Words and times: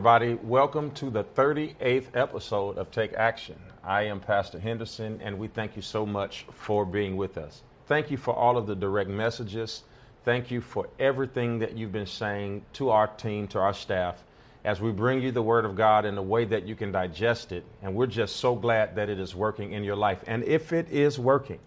Everybody. 0.00 0.38
Welcome 0.42 0.92
to 0.92 1.10
the 1.10 1.24
38th 1.24 2.06
episode 2.14 2.78
of 2.78 2.90
Take 2.90 3.12
Action. 3.12 3.56
I 3.84 4.04
am 4.04 4.18
Pastor 4.18 4.58
Henderson, 4.58 5.20
and 5.22 5.38
we 5.38 5.46
thank 5.46 5.76
you 5.76 5.82
so 5.82 6.06
much 6.06 6.46
for 6.54 6.86
being 6.86 7.18
with 7.18 7.36
us. 7.36 7.60
Thank 7.86 8.10
you 8.10 8.16
for 8.16 8.34
all 8.34 8.56
of 8.56 8.66
the 8.66 8.74
direct 8.74 9.10
messages. 9.10 9.82
Thank 10.24 10.50
you 10.50 10.62
for 10.62 10.88
everything 10.98 11.58
that 11.58 11.76
you've 11.76 11.92
been 11.92 12.06
saying 12.06 12.62
to 12.72 12.88
our 12.88 13.08
team, 13.08 13.46
to 13.48 13.58
our 13.58 13.74
staff, 13.74 14.24
as 14.64 14.80
we 14.80 14.90
bring 14.90 15.20
you 15.20 15.32
the 15.32 15.42
Word 15.42 15.66
of 15.66 15.76
God 15.76 16.06
in 16.06 16.16
a 16.16 16.22
way 16.22 16.46
that 16.46 16.66
you 16.66 16.74
can 16.74 16.90
digest 16.90 17.52
it. 17.52 17.66
And 17.82 17.94
we're 17.94 18.06
just 18.06 18.36
so 18.36 18.54
glad 18.54 18.96
that 18.96 19.10
it 19.10 19.20
is 19.20 19.34
working 19.34 19.74
in 19.74 19.84
your 19.84 19.96
life. 19.96 20.24
And 20.26 20.42
if 20.44 20.72
it 20.72 20.88
is 20.90 21.18
working, 21.18 21.58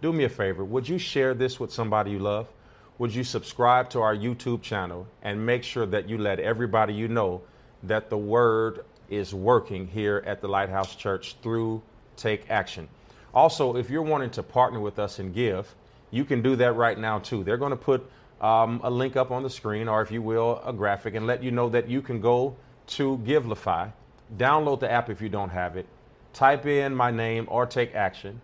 do 0.00 0.12
me 0.12 0.22
a 0.22 0.28
favor. 0.28 0.64
Would 0.64 0.88
you 0.88 0.98
share 0.98 1.34
this 1.34 1.58
with 1.58 1.72
somebody 1.72 2.12
you 2.12 2.20
love? 2.20 2.46
would 3.00 3.14
you 3.14 3.24
subscribe 3.24 3.88
to 3.88 3.98
our 3.98 4.14
YouTube 4.14 4.60
channel 4.60 5.06
and 5.22 5.46
make 5.46 5.64
sure 5.64 5.86
that 5.86 6.06
you 6.06 6.18
let 6.18 6.38
everybody 6.38 6.92
you 6.92 7.08
know 7.08 7.40
that 7.82 8.10
the 8.10 8.18
word 8.18 8.84
is 9.08 9.34
working 9.34 9.86
here 9.86 10.22
at 10.26 10.40
the 10.40 10.48
Lighthouse 10.48 10.94
Church 10.94 11.36
through 11.42 11.82
Take 12.16 12.50
Action. 12.50 12.88
Also, 13.34 13.76
if 13.76 13.90
you're 13.90 14.02
wanting 14.02 14.30
to 14.30 14.42
partner 14.42 14.80
with 14.80 14.98
us 14.98 15.18
and 15.18 15.34
give, 15.34 15.74
you 16.10 16.24
can 16.24 16.42
do 16.42 16.56
that 16.56 16.74
right 16.74 16.98
now 16.98 17.18
too. 17.18 17.44
They're 17.44 17.56
going 17.56 17.70
to 17.70 17.76
put 17.76 18.08
um, 18.40 18.80
a 18.82 18.90
link 18.90 19.16
up 19.16 19.30
on 19.30 19.42
the 19.42 19.50
screen, 19.50 19.88
or 19.88 20.02
if 20.02 20.10
you 20.10 20.22
will, 20.22 20.60
a 20.64 20.72
graphic, 20.72 21.14
and 21.14 21.26
let 21.26 21.42
you 21.42 21.50
know 21.50 21.68
that 21.68 21.88
you 21.88 22.02
can 22.02 22.20
go 22.20 22.56
to 22.88 23.18
Givelify, 23.18 23.92
download 24.36 24.80
the 24.80 24.90
app 24.90 25.10
if 25.10 25.20
you 25.20 25.28
don't 25.28 25.50
have 25.50 25.76
it, 25.76 25.86
type 26.32 26.66
in 26.66 26.94
my 26.94 27.10
name 27.10 27.46
or 27.48 27.66
Take 27.66 27.94
Action, 27.94 28.40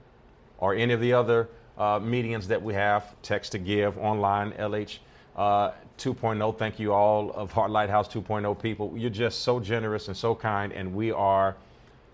or 0.59 0.75
any 0.75 0.93
of 0.93 1.01
the 1.01 1.13
other 1.13 1.49
uh, 1.79 1.99
mediums 2.03 2.49
that 2.49 2.63
we 2.63 2.75
have, 2.75 3.21
text 3.23 3.53
to 3.53 3.59
give, 3.59 3.99
online, 3.99 4.53
LH 4.53 4.99
uh, 5.37 5.73
2.0. 5.99 6.59
Thank 6.59 6.79
you 6.79 6.93
all 6.93 7.31
of 7.33 7.53
Heart 7.53 7.71
Lighthouse 7.71 8.09
2.0 8.09 8.61
people. 8.61 8.93
You're 8.97 9.11
just 9.11 9.41
so 9.41 9.61
generous 9.61 10.09
and 10.09 10.17
so 10.17 10.35
kind, 10.35 10.73
and 10.73 10.95
we 10.95 11.13
are 11.13 11.57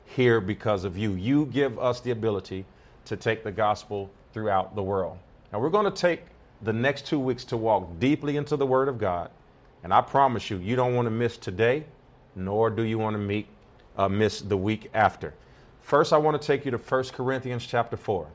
here 0.05 0.41
because 0.41 0.85
of 0.85 0.99
you. 0.99 1.13
You 1.13 1.47
give 1.47 1.79
us 1.79 2.01
the 2.01 2.11
ability 2.11 2.65
to 3.07 3.17
take 3.17 3.45
the 3.45 3.53
gospel 3.53 4.11
throughout 4.33 4.75
the 4.75 4.83
world. 4.83 5.19
Now, 5.53 5.61
we're 5.61 5.71
going 5.71 5.91
to 5.91 5.91
take 5.91 6.23
the 6.63 6.73
next 6.73 7.07
two 7.07 7.19
weeks 7.19 7.45
to 7.47 7.57
walk 7.57 7.89
deeply 7.99 8.37
into 8.37 8.57
the 8.57 8.67
Word 8.67 8.89
of 8.89 8.99
God, 8.99 9.31
and 9.85 9.93
I 9.93 10.01
promise 10.01 10.51
you, 10.51 10.59
you 10.59 10.77
don't 10.77 10.95
want 10.95 11.07
to 11.07 11.11
miss 11.11 11.37
today, 11.37 11.85
nor 12.37 12.71
do 12.71 12.83
you 12.83 12.99
want 12.99 13.15
to 13.15 13.19
meet, 13.19 13.47
uh, 13.97 14.09
miss 14.09 14.41
the 14.41 14.57
week 14.57 14.91
after. 14.95 15.35
First, 15.81 16.13
I 16.13 16.19
want 16.19 16.41
to 16.41 16.47
take 16.47 16.65
you 16.65 16.71
to 16.71 16.79
1 16.79 17.05
Corinthians 17.05 17.67
chapter 17.67 17.97
4 17.97 18.29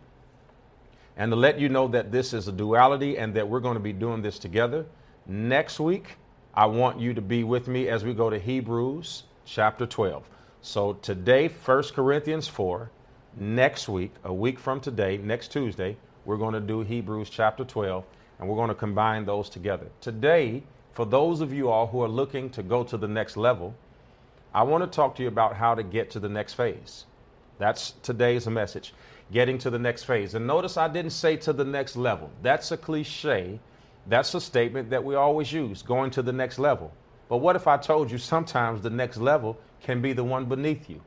and 1.18 1.32
to 1.32 1.36
let 1.36 1.60
you 1.60 1.68
know 1.68 1.88
that 1.88 2.12
this 2.12 2.32
is 2.32 2.48
a 2.48 2.52
duality 2.52 3.18
and 3.18 3.34
that 3.34 3.50
we're 3.50 3.60
going 3.60 3.73
to 3.73 3.82
be 3.82 3.92
doing 3.92 4.22
this 4.22 4.38
together. 4.38 4.86
Next 5.26 5.80
week, 5.80 6.16
I 6.54 6.68
want 6.68 7.00
you 7.00 7.14
to 7.16 7.22
be 7.22 7.44
with 7.44 7.68
me 7.68 7.90
as 7.90 8.06
we 8.06 8.14
go 8.14 8.30
to 8.30 8.40
Hebrews 8.40 9.24
chapter 9.44 9.88
12. 9.88 10.30
So 10.62 10.94
today, 10.94 11.48
1 11.48 11.84
Corinthians 11.96 12.48
4. 12.48 12.92
Next 13.40 13.88
week, 13.88 14.12
a 14.24 14.34
week 14.34 14.58
from 14.58 14.80
today, 14.80 15.18
next 15.18 15.52
Tuesday, 15.52 15.98
we're 16.26 16.38
going 16.38 16.54
to 16.54 16.59
do 16.59 16.82
Hebrews 16.82 17.30
chapter 17.30 17.64
12 17.64 18.04
and 18.40 18.48
we're 18.48 18.56
going 18.56 18.70
to 18.70 18.76
combine 18.76 19.26
those 19.26 19.50
together. 19.50 19.88
Today, 20.02 20.64
for 20.94 21.06
those 21.06 21.42
of 21.42 21.54
you 21.54 21.70
all 21.70 21.88
who 21.88 22.02
are 22.02 22.08
looking 22.08 22.50
to 22.52 22.64
go 22.64 22.84
to 22.84 22.98
the 22.98 23.08
next 23.08 23.38
level, 23.38 23.76
I 24.53 24.64
want 24.64 24.84
to 24.84 24.90
talk 24.90 25.16
to 25.16 25.24
you 25.24 25.28
about 25.28 25.56
how 25.56 25.75
to 25.75 25.84
get 25.84 26.09
to 26.12 26.20
the 26.20 26.30
next 26.30 26.53
phase. 26.56 27.06
That's 27.59 27.91
today's 28.03 28.47
message 28.47 28.94
getting 29.32 29.58
to 29.60 29.70
the 29.70 29.80
next 29.80 30.04
phase. 30.04 30.36
And 30.36 30.48
notice 30.48 30.78
I 30.78 30.88
didn't 30.88 31.12
say 31.12 31.36
to 31.38 31.54
the 31.54 31.66
next 31.66 31.96
level. 31.96 32.30
That's 32.42 32.72
a 32.72 32.78
cliche. 32.78 33.60
That's 34.08 34.34
a 34.34 34.42
statement 34.42 34.90
that 34.90 35.04
we 35.04 35.16
always 35.16 35.52
use, 35.52 35.82
going 35.82 36.12
to 36.12 36.22
the 36.22 36.32
next 36.32 36.60
level. 36.60 36.92
But 37.30 37.38
what 37.38 37.56
if 37.56 37.68
I 37.68 37.78
told 37.78 38.10
you 38.10 38.18
sometimes 38.18 38.82
the 38.82 38.90
next 38.90 39.18
level 39.18 39.58
can 39.82 40.02
be 40.02 40.14
the 40.14 40.24
one 40.24 40.46
beneath 40.46 40.90
you? 40.90 41.02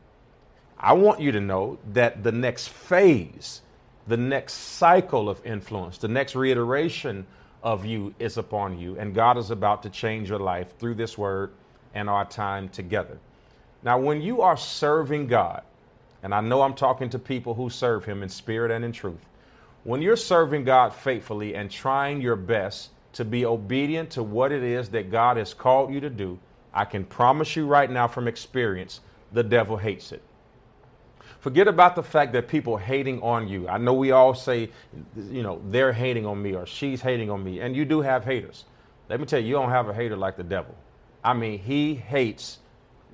I 0.79 0.93
want 0.93 1.21
you 1.21 1.33
to 1.33 1.41
know 1.41 1.79
that 1.93 2.23
the 2.23 2.33
next 2.33 2.69
phase, 2.69 3.63
the 4.07 4.17
next 4.17 4.55
cycle 4.55 5.29
of 5.29 5.45
influence, 5.45 5.99
the 5.99 6.09
next 6.09 6.35
reiteration 6.35 7.27
of 7.63 7.85
you 7.85 8.15
is 8.19 8.39
upon 8.39 8.79
you, 8.79 8.99
and 8.99 9.15
God 9.15 9.37
is 9.37 9.51
about 9.51 9.83
to 9.83 9.91
change 9.91 10.29
your 10.31 10.39
life 10.39 10.77
through 10.79 10.95
this 10.95 11.19
word 11.19 11.53
and 11.95 12.09
our 12.09 12.25
time 12.25 12.69
together. 12.69 13.19
Now, 13.83 13.99
when 13.99 14.21
you 14.21 14.43
are 14.43 14.57
serving 14.57 15.27
God, 15.27 15.63
and 16.23 16.35
I 16.35 16.41
know 16.41 16.63
I'm 16.63 16.75
talking 16.75 17.11
to 17.11 17.19
people 17.19 17.55
who 17.55 17.71
serve 17.71 18.05
Him 18.05 18.23
in 18.23 18.29
spirit 18.29 18.71
and 18.71 18.85
in 18.85 18.93
truth. 18.93 19.25
When 19.85 20.03
you're 20.03 20.17
serving 20.17 20.65
God 20.65 20.95
faithfully 20.95 21.55
and 21.55 21.71
trying 21.71 22.21
your 22.21 22.37
best 22.37 22.91
to 23.15 23.25
be 23.25 23.45
obedient 23.45 24.11
to 24.11 24.23
what 24.23 24.53
it 24.53 24.63
is 24.63 24.91
that 24.91 25.11
God 25.11 25.37
has 25.37 25.55
called 25.55 25.93
you 25.93 26.01
to 26.01 26.11
do, 26.11 26.39
I 26.73 26.85
can 26.85 27.05
promise 27.05 27.57
you 27.57 27.67
right 27.67 27.91
now 27.91 28.07
from 28.07 28.29
experience, 28.29 29.01
the 29.33 29.43
devil 29.43 29.77
hates 29.77 30.13
it. 30.13 30.23
Forget 31.41 31.69
about 31.69 31.97
the 31.97 32.03
fact 32.03 32.35
that 32.35 32.49
people 32.49 32.77
hating 32.77 33.23
on 33.23 33.49
you. 33.49 33.67
I 33.67 33.79
know 33.79 33.95
we 33.95 34.11
all 34.11 34.35
say, 34.35 34.69
you 35.17 35.43
know, 35.43 35.63
they're 35.71 35.93
hating 35.93 36.27
on 36.27 36.41
me 36.43 36.55
or 36.55 36.67
she's 36.67 37.01
hating 37.01 37.31
on 37.31 37.43
me, 37.43 37.61
and 37.61 37.75
you 37.75 37.87
do 37.87 38.03
have 38.03 38.25
haters. 38.25 38.67
Let 39.09 39.21
me 39.21 39.27
tell 39.27 39.41
you, 39.41 39.47
you 39.47 39.55
don't 39.55 39.71
have 39.71 39.89
a 39.89 39.95
hater 39.95 40.17
like 40.17 40.37
the 40.37 40.45
devil. 40.45 40.75
I 41.25 41.33
mean, 41.33 41.59
he 41.59 41.95
hates 41.95 42.59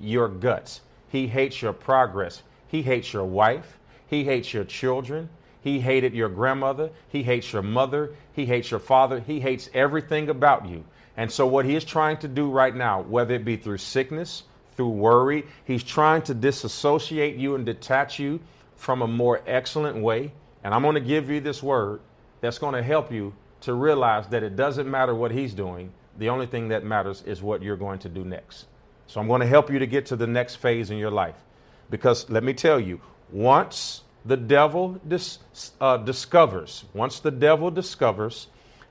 your 0.00 0.28
guts. 0.28 0.80
He 1.08 1.28
hates 1.28 1.62
your 1.62 1.72
progress. 1.72 2.42
He 2.68 2.82
hates 2.82 3.12
your 3.12 3.24
wife. 3.24 3.78
He 4.06 4.24
hates 4.24 4.52
your 4.52 4.64
children. 4.64 5.28
He 5.60 5.80
hated 5.80 6.14
your 6.14 6.28
grandmother. 6.28 6.90
He 7.08 7.22
hates 7.22 7.52
your 7.52 7.62
mother. 7.62 8.14
He 8.32 8.46
hates 8.46 8.70
your 8.70 8.80
father. 8.80 9.20
He 9.20 9.40
hates 9.40 9.68
everything 9.74 10.28
about 10.28 10.68
you. 10.68 10.84
And 11.16 11.32
so, 11.32 11.46
what 11.46 11.64
he 11.64 11.74
is 11.74 11.84
trying 11.84 12.18
to 12.18 12.28
do 12.28 12.50
right 12.50 12.74
now, 12.74 13.02
whether 13.02 13.34
it 13.34 13.44
be 13.44 13.56
through 13.56 13.78
sickness, 13.78 14.44
through 14.76 14.90
worry, 14.90 15.44
he's 15.64 15.82
trying 15.82 16.22
to 16.22 16.34
disassociate 16.34 17.36
you 17.36 17.54
and 17.54 17.64
detach 17.64 18.18
you 18.18 18.38
from 18.76 19.02
a 19.02 19.08
more 19.08 19.42
excellent 19.46 19.96
way. 19.96 20.30
And 20.62 20.74
I'm 20.74 20.82
going 20.82 20.94
to 20.94 21.00
give 21.00 21.30
you 21.30 21.40
this 21.40 21.62
word 21.62 22.00
that's 22.40 22.58
going 22.58 22.74
to 22.74 22.82
help 22.82 23.10
you 23.10 23.32
to 23.62 23.72
realize 23.72 24.28
that 24.28 24.42
it 24.42 24.56
doesn't 24.56 24.88
matter 24.88 25.14
what 25.14 25.30
he's 25.30 25.54
doing. 25.54 25.90
The 26.18 26.28
only 26.28 26.46
thing 26.46 26.68
that 26.68 26.84
matters 26.84 27.22
is 27.22 27.42
what 27.42 27.62
you're 27.62 27.76
going 27.76 27.98
to 28.00 28.08
do 28.08 28.24
next. 28.24 28.66
So, 29.06 29.20
I'm 29.20 29.26
going 29.26 29.40
to 29.40 29.46
help 29.46 29.70
you 29.70 29.78
to 29.78 29.86
get 29.86 30.06
to 30.06 30.16
the 30.16 30.26
next 30.26 30.56
phase 30.56 30.90
in 30.90 30.98
your 30.98 31.10
life. 31.10 31.45
Because 31.90 32.28
let 32.30 32.42
me 32.42 32.52
tell 32.52 32.80
you, 32.80 33.00
once 33.30 34.02
the 34.24 34.36
devil 34.36 35.00
dis, 35.06 35.38
uh, 35.80 35.96
discovers, 35.98 36.84
once 36.94 37.20
the 37.20 37.30
devil 37.30 37.70
discovers 37.70 38.48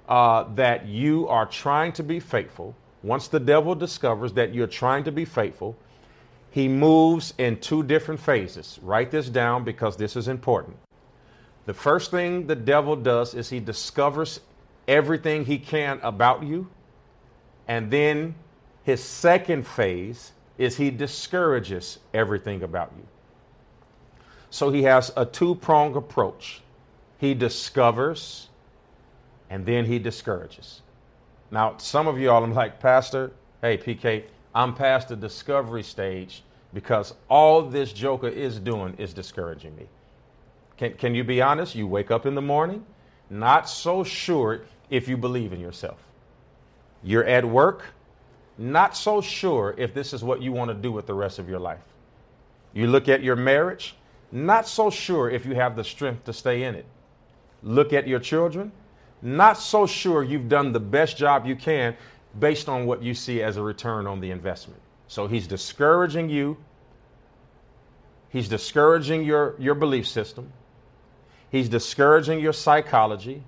uh, 0.07 0.45
that 0.55 0.85
you 0.85 1.27
are 1.27 1.45
trying 1.45 1.91
to 1.93 2.03
be 2.03 2.19
faithful, 2.19 2.75
once 3.03 3.27
the 3.27 3.39
devil 3.39 3.75
discovers 3.75 4.33
that 4.33 4.53
you're 4.53 4.67
trying 4.67 5.03
to 5.03 5.11
be 5.11 5.25
faithful, 5.25 5.75
he 6.51 6.67
moves 6.67 7.33
in 7.37 7.59
two 7.59 7.83
different 7.83 8.19
phases. 8.19 8.79
Write 8.81 9.11
this 9.11 9.29
down 9.29 9.63
because 9.63 9.97
this 9.97 10.15
is 10.15 10.27
important. 10.27 10.77
The 11.65 11.73
first 11.73 12.11
thing 12.11 12.47
the 12.47 12.55
devil 12.55 12.95
does 12.95 13.33
is 13.33 13.49
he 13.49 13.59
discovers 13.59 14.39
everything 14.87 15.45
he 15.45 15.57
can 15.57 15.99
about 16.01 16.43
you. 16.43 16.69
And 17.67 17.91
then 17.91 18.35
his 18.83 19.03
second 19.03 19.67
phase 19.67 20.31
is 20.57 20.77
he 20.77 20.89
discourages 20.89 21.99
everything 22.13 22.63
about 22.63 22.91
you. 22.97 23.05
So 24.49 24.69
he 24.71 24.83
has 24.83 25.11
a 25.17 25.25
two 25.25 25.55
pronged 25.55 25.95
approach. 25.95 26.61
He 27.17 27.33
discovers 27.33 28.49
and 29.49 29.65
then 29.65 29.85
he 29.85 29.99
discourages. 29.99 30.81
Now, 31.51 31.77
some 31.77 32.07
of 32.07 32.19
y'all, 32.19 32.43
I'm 32.43 32.53
like, 32.53 32.79
Pastor, 32.79 33.31
hey, 33.61 33.77
PK, 33.77 34.23
I'm 34.53 34.73
past 34.73 35.09
the 35.09 35.15
discovery 35.15 35.83
stage 35.83 36.43
because 36.73 37.13
all 37.29 37.61
this 37.61 37.93
joker 37.93 38.27
is 38.27 38.59
doing 38.59 38.95
is 38.97 39.13
discouraging 39.13 39.75
me. 39.75 39.87
Can, 40.77 40.93
can 40.93 41.15
you 41.15 41.23
be 41.23 41.41
honest? 41.41 41.75
You 41.75 41.87
wake 41.87 42.11
up 42.11 42.25
in 42.25 42.35
the 42.35 42.41
morning, 42.41 42.85
not 43.29 43.69
so 43.69 44.03
sure 44.03 44.61
if 44.89 45.07
you 45.07 45.17
believe 45.17 45.53
in 45.53 45.59
yourself. 45.59 45.99
You're 47.03 47.23
at 47.25 47.45
work, 47.45 47.85
not 48.57 48.95
so 48.95 49.21
sure 49.21 49.75
if 49.77 49.93
this 49.93 50.13
is 50.13 50.23
what 50.23 50.41
you 50.41 50.51
want 50.51 50.69
to 50.69 50.75
do 50.75 50.91
with 50.91 51.07
the 51.07 51.13
rest 51.13 51.39
of 51.39 51.49
your 51.49 51.59
life. 51.59 51.83
You 52.73 52.87
look 52.87 53.09
at 53.09 53.23
your 53.23 53.35
marriage, 53.35 53.95
not 54.31 54.67
so 54.67 54.89
sure 54.89 55.29
if 55.29 55.45
you 55.45 55.55
have 55.55 55.75
the 55.75 55.83
strength 55.83 56.25
to 56.25 56.33
stay 56.33 56.63
in 56.63 56.75
it. 56.75 56.85
Look 57.63 57.93
at 57.93 58.07
your 58.07 58.19
children, 58.19 58.71
not 59.21 59.57
so 59.57 59.85
sure 59.85 60.23
you've 60.23 60.49
done 60.49 60.71
the 60.71 60.79
best 60.79 61.17
job 61.17 61.45
you 61.45 61.55
can 61.55 61.95
based 62.39 62.69
on 62.69 62.85
what 62.85 63.01
you 63.01 63.13
see 63.13 63.41
as 63.41 63.57
a 63.57 63.61
return 63.61 64.07
on 64.07 64.19
the 64.19 64.31
investment. 64.31 64.81
So 65.07 65.27
he's 65.27 65.47
discouraging 65.47 66.29
you. 66.29 66.57
He's 68.29 68.49
discouraging 68.49 69.23
your, 69.23 69.55
your 69.57 69.75
belief 69.75 70.07
system. 70.07 70.51
He's 71.49 71.69
discouraging 71.69 72.39
your 72.39 72.53
psychology. 72.53 73.43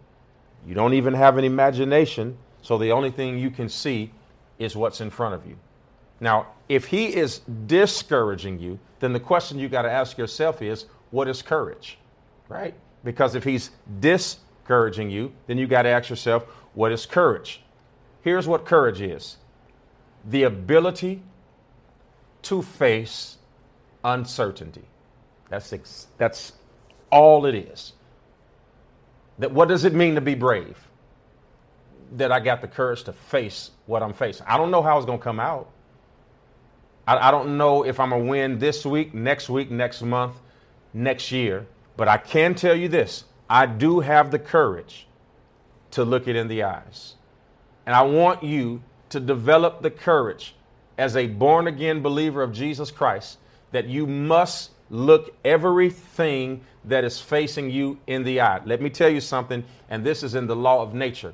You 0.65 0.73
don't 0.73 0.93
even 0.93 1.13
have 1.13 1.37
an 1.37 1.43
imagination, 1.43 2.37
so 2.61 2.77
the 2.77 2.91
only 2.91 3.11
thing 3.11 3.37
you 3.37 3.49
can 3.49 3.69
see 3.69 4.11
is 4.59 4.75
what's 4.75 5.01
in 5.01 5.09
front 5.09 5.35
of 5.35 5.45
you. 5.45 5.57
Now, 6.19 6.47
if 6.67 6.85
he 6.85 7.15
is 7.15 7.39
discouraging 7.67 8.59
you, 8.59 8.79
then 8.99 9.13
the 9.13 9.19
question 9.19 9.59
you 9.59 9.69
got 9.69 9.83
to 9.83 9.91
ask 9.91 10.17
yourself 10.17 10.61
is, 10.61 10.85
what 11.11 11.27
is 11.27 11.41
courage? 11.41 11.97
Right? 12.49 12.73
Because 13.03 13.35
if 13.35 13.43
he's 13.43 13.69
discouraging 13.99 15.09
you, 15.09 15.31
then 15.45 15.57
you 15.57 15.67
got 15.67 15.83
to 15.83 15.89
ask 15.89 16.09
yourself, 16.09 16.43
what 16.73 16.91
is 16.91 17.05
courage? 17.05 17.61
Here's 18.21 18.47
what 18.47 18.65
courage 18.65 19.01
is 19.01 19.37
the 20.25 20.43
ability 20.43 21.21
to 22.41 22.61
face 22.61 23.37
uncertainty. 24.03 24.83
That's, 25.49 25.71
ex- 25.71 26.07
that's 26.17 26.53
all 27.11 27.45
it 27.45 27.55
is. 27.55 27.93
That 29.39 29.51
what 29.51 29.67
does 29.67 29.85
it 29.85 29.93
mean 29.93 30.15
to 30.15 30.21
be 30.21 30.35
brave? 30.35 30.77
That 32.13 32.31
I 32.31 32.39
got 32.39 32.61
the 32.61 32.67
courage 32.67 33.03
to 33.03 33.13
face 33.13 33.71
what 33.87 34.03
I'm 34.03 34.13
facing. 34.13 34.45
I 34.47 34.57
don't 34.57 34.69
know 34.69 34.83
how 34.83 34.97
it's 34.97 35.05
going 35.05 35.17
to 35.17 35.23
come 35.23 35.39
out. 35.39 35.69
I, 37.07 37.29
I 37.29 37.31
don't 37.31 37.57
know 37.57 37.83
if 37.83 37.99
I'm 37.99 38.09
going 38.09 38.23
to 38.23 38.29
win 38.29 38.59
this 38.59 38.85
week, 38.85 39.13
next 39.13 39.49
week, 39.49 39.71
next 39.71 40.01
month, 40.01 40.35
next 40.93 41.31
year. 41.31 41.65
But 41.95 42.07
I 42.07 42.17
can 42.17 42.53
tell 42.53 42.75
you 42.75 42.87
this 42.87 43.23
I 43.49 43.65
do 43.65 44.01
have 44.01 44.29
the 44.29 44.39
courage 44.39 45.07
to 45.91 46.03
look 46.03 46.27
it 46.27 46.35
in 46.35 46.47
the 46.47 46.63
eyes. 46.63 47.15
And 47.85 47.95
I 47.95 48.01
want 48.01 48.43
you 48.43 48.83
to 49.09 49.19
develop 49.19 49.81
the 49.81 49.89
courage 49.89 50.53
as 50.97 51.15
a 51.15 51.27
born 51.27 51.67
again 51.67 52.01
believer 52.01 52.43
of 52.43 52.51
Jesus 52.51 52.91
Christ 52.91 53.37
that 53.71 53.87
you 53.87 54.05
must 54.05 54.71
look 54.89 55.35
everything 55.45 56.61
that 56.85 57.03
is 57.03 57.19
facing 57.19 57.69
you 57.69 57.99
in 58.07 58.23
the 58.23 58.41
eye. 58.41 58.61
Let 58.65 58.81
me 58.81 58.89
tell 58.89 59.09
you 59.09 59.21
something, 59.21 59.63
and 59.89 60.03
this 60.03 60.23
is 60.23 60.35
in 60.35 60.47
the 60.47 60.55
law 60.55 60.81
of 60.81 60.93
nature. 60.93 61.33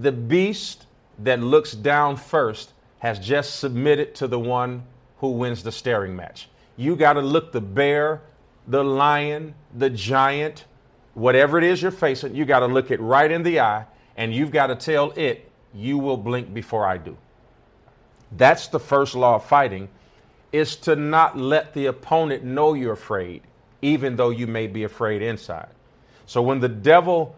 The 0.00 0.12
beast 0.12 0.86
that 1.20 1.40
looks 1.40 1.72
down 1.72 2.16
first 2.16 2.72
has 3.00 3.18
just 3.18 3.60
submitted 3.60 4.14
to 4.16 4.26
the 4.26 4.38
one 4.38 4.82
who 5.18 5.30
wins 5.30 5.62
the 5.62 5.72
staring 5.72 6.14
match. 6.14 6.48
You 6.76 6.96
got 6.96 7.14
to 7.14 7.20
look 7.20 7.52
the 7.52 7.60
bear, 7.60 8.22
the 8.66 8.84
lion, 8.84 9.54
the 9.74 9.90
giant, 9.90 10.64
whatever 11.14 11.58
it 11.58 11.64
is 11.64 11.82
you're 11.82 11.90
facing, 11.90 12.34
you 12.34 12.44
got 12.44 12.60
to 12.60 12.66
look 12.66 12.90
it 12.90 13.00
right 13.00 13.30
in 13.30 13.42
the 13.42 13.60
eye 13.60 13.84
and 14.16 14.34
you've 14.34 14.50
got 14.50 14.68
to 14.68 14.76
tell 14.76 15.12
it, 15.12 15.50
you 15.74 15.98
will 15.98 16.16
blink 16.16 16.52
before 16.52 16.86
I 16.86 16.98
do. 16.98 17.16
That's 18.36 18.68
the 18.68 18.80
first 18.80 19.14
law 19.14 19.36
of 19.36 19.44
fighting 19.44 19.88
is 20.52 20.76
to 20.76 20.96
not 20.96 21.36
let 21.36 21.74
the 21.74 21.86
opponent 21.86 22.42
know 22.44 22.74
you're 22.74 22.92
afraid, 22.92 23.42
even 23.82 24.16
though 24.16 24.30
you 24.30 24.46
may 24.46 24.66
be 24.66 24.84
afraid 24.84 25.22
inside. 25.22 25.68
So 26.26 26.42
when 26.42 26.60
the 26.60 26.68
devil 26.68 27.36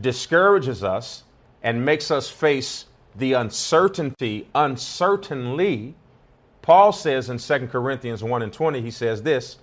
discourages 0.00 0.84
us 0.84 1.24
and 1.62 1.84
makes 1.84 2.10
us 2.10 2.28
face 2.28 2.86
the 3.16 3.34
uncertainty 3.34 4.48
uncertainly, 4.54 5.94
Paul 6.62 6.92
says 6.92 7.30
in 7.30 7.38
2 7.38 7.68
Corinthians 7.68 8.22
1 8.24 8.42
and 8.42 8.52
20, 8.52 8.80
he 8.80 8.90
says 8.90 9.22
this 9.22 9.58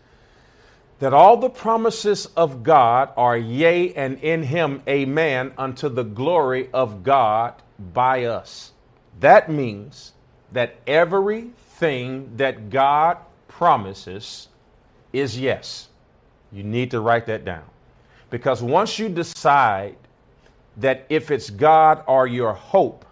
that 0.99 1.13
all 1.15 1.35
the 1.35 1.49
promises 1.49 2.27
of 2.37 2.61
God 2.61 3.09
are 3.17 3.35
yea 3.35 3.91
and 3.95 4.19
in 4.19 4.43
him 4.43 4.83
amen 4.87 5.51
unto 5.57 5.89
the 5.89 6.03
glory 6.03 6.69
of 6.73 7.01
God 7.01 7.55
by 7.91 8.25
us. 8.25 8.71
That 9.19 9.49
means 9.49 10.13
that 10.51 10.75
everything 10.85 12.37
that 12.37 12.69
God 12.69 13.17
promises 13.47 14.49
is 15.11 15.39
yes. 15.39 15.89
You 16.51 16.61
need 16.63 16.91
to 16.91 16.99
write 16.99 17.25
that 17.25 17.45
down. 17.45 17.63
Because 18.29 18.61
once 18.61 18.99
you 18.99 19.09
decide 19.09 19.95
that 20.77 21.07
if 21.09 21.31
it's 21.31 21.49
God 21.49 22.03
or 22.05 22.27
your 22.27 22.53
hope, 22.53 23.05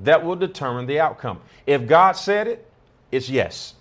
that 0.00 0.24
will 0.24 0.36
determine 0.36 0.86
the 0.86 1.00
outcome. 1.00 1.40
If 1.66 1.86
God 1.86 2.12
said 2.12 2.46
it, 2.48 2.70
it's 3.12 3.28
yes. 3.28 3.74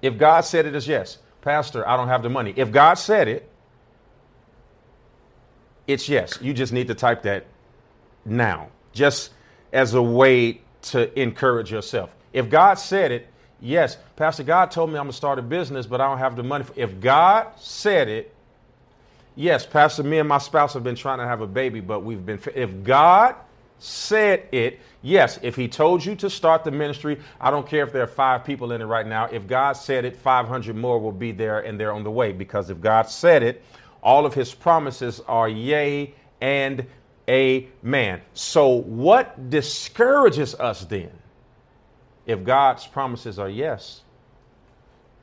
If 0.00 0.18
God 0.18 0.42
said 0.42 0.66
it, 0.66 0.74
it's 0.74 0.86
yes. 0.86 1.18
Pastor, 1.40 1.86
I 1.86 1.96
don't 1.96 2.08
have 2.08 2.22
the 2.22 2.30
money. 2.30 2.54
If 2.56 2.70
God 2.70 2.94
said 2.94 3.28
it, 3.28 3.48
it's 5.86 6.08
yes. 6.08 6.38
You 6.40 6.54
just 6.54 6.72
need 6.72 6.88
to 6.88 6.94
type 6.94 7.22
that 7.22 7.46
now, 8.24 8.68
just 8.92 9.32
as 9.72 9.94
a 9.94 10.02
way 10.02 10.60
to 10.82 11.20
encourage 11.20 11.72
yourself. 11.72 12.14
If 12.32 12.48
God 12.48 12.74
said 12.74 13.10
it, 13.10 13.28
yes. 13.60 13.96
Pastor, 14.16 14.44
God 14.44 14.70
told 14.70 14.90
me 14.90 14.96
I'm 14.96 15.04
going 15.04 15.10
to 15.12 15.16
start 15.16 15.38
a 15.38 15.42
business, 15.42 15.86
but 15.86 16.00
I 16.00 16.08
don't 16.08 16.18
have 16.18 16.36
the 16.36 16.42
money. 16.42 16.64
If 16.76 17.00
God 17.00 17.48
said 17.58 18.08
it, 18.08 18.32
yes. 19.34 19.66
Pastor, 19.66 20.04
me 20.04 20.18
and 20.18 20.28
my 20.28 20.38
spouse 20.38 20.74
have 20.74 20.84
been 20.84 20.94
trying 20.94 21.18
to 21.18 21.26
have 21.26 21.40
a 21.40 21.46
baby, 21.46 21.80
but 21.80 22.00
we've 22.04 22.24
been. 22.24 22.40
If 22.54 22.84
God 22.84 23.34
said 23.82 24.48
it, 24.52 24.80
yes, 25.02 25.38
if 25.42 25.56
he 25.56 25.66
told 25.66 26.04
you 26.04 26.14
to 26.16 26.30
start 26.30 26.64
the 26.64 26.70
ministry, 26.70 27.18
I 27.40 27.50
don't 27.50 27.66
care 27.66 27.84
if 27.84 27.92
there 27.92 28.02
are 28.02 28.06
five 28.08 28.44
people 28.44 28.72
in 28.72 28.80
it 28.80 28.84
right 28.84 29.06
now. 29.06 29.26
If 29.26 29.46
God 29.46 29.72
said 29.72 30.04
it, 30.04 30.16
500 30.16 30.76
more 30.76 30.98
will 30.98 31.12
be 31.12 31.32
there 31.32 31.60
and 31.60 31.78
they're 31.78 31.92
on 31.92 32.04
the 32.04 32.10
way 32.10 32.32
because 32.32 32.70
if 32.70 32.80
God 32.80 33.02
said 33.02 33.42
it, 33.42 33.62
all 34.02 34.24
of 34.24 34.34
his 34.34 34.54
promises 34.54 35.20
are 35.26 35.48
yea 35.48 36.14
and 36.40 36.86
amen. 37.28 38.20
So, 38.34 38.68
what 38.68 39.50
discourages 39.50 40.54
us 40.54 40.84
then? 40.84 41.10
If 42.26 42.44
God's 42.44 42.86
promises 42.86 43.38
are 43.38 43.48
yes, 43.48 44.02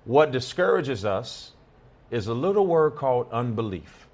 what 0.06 0.32
discourages 0.32 1.06
us 1.06 1.52
is 2.12 2.28
a 2.28 2.34
little 2.34 2.68
word 2.68 2.96
called 2.96 3.28
unbelief. 3.32 4.08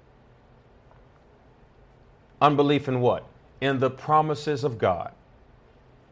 Unbelief 2.40 2.86
in 2.86 3.00
what? 3.00 3.24
In 3.66 3.78
the 3.80 3.90
promises 3.90 4.64
of 4.64 4.78
God. 4.78 5.12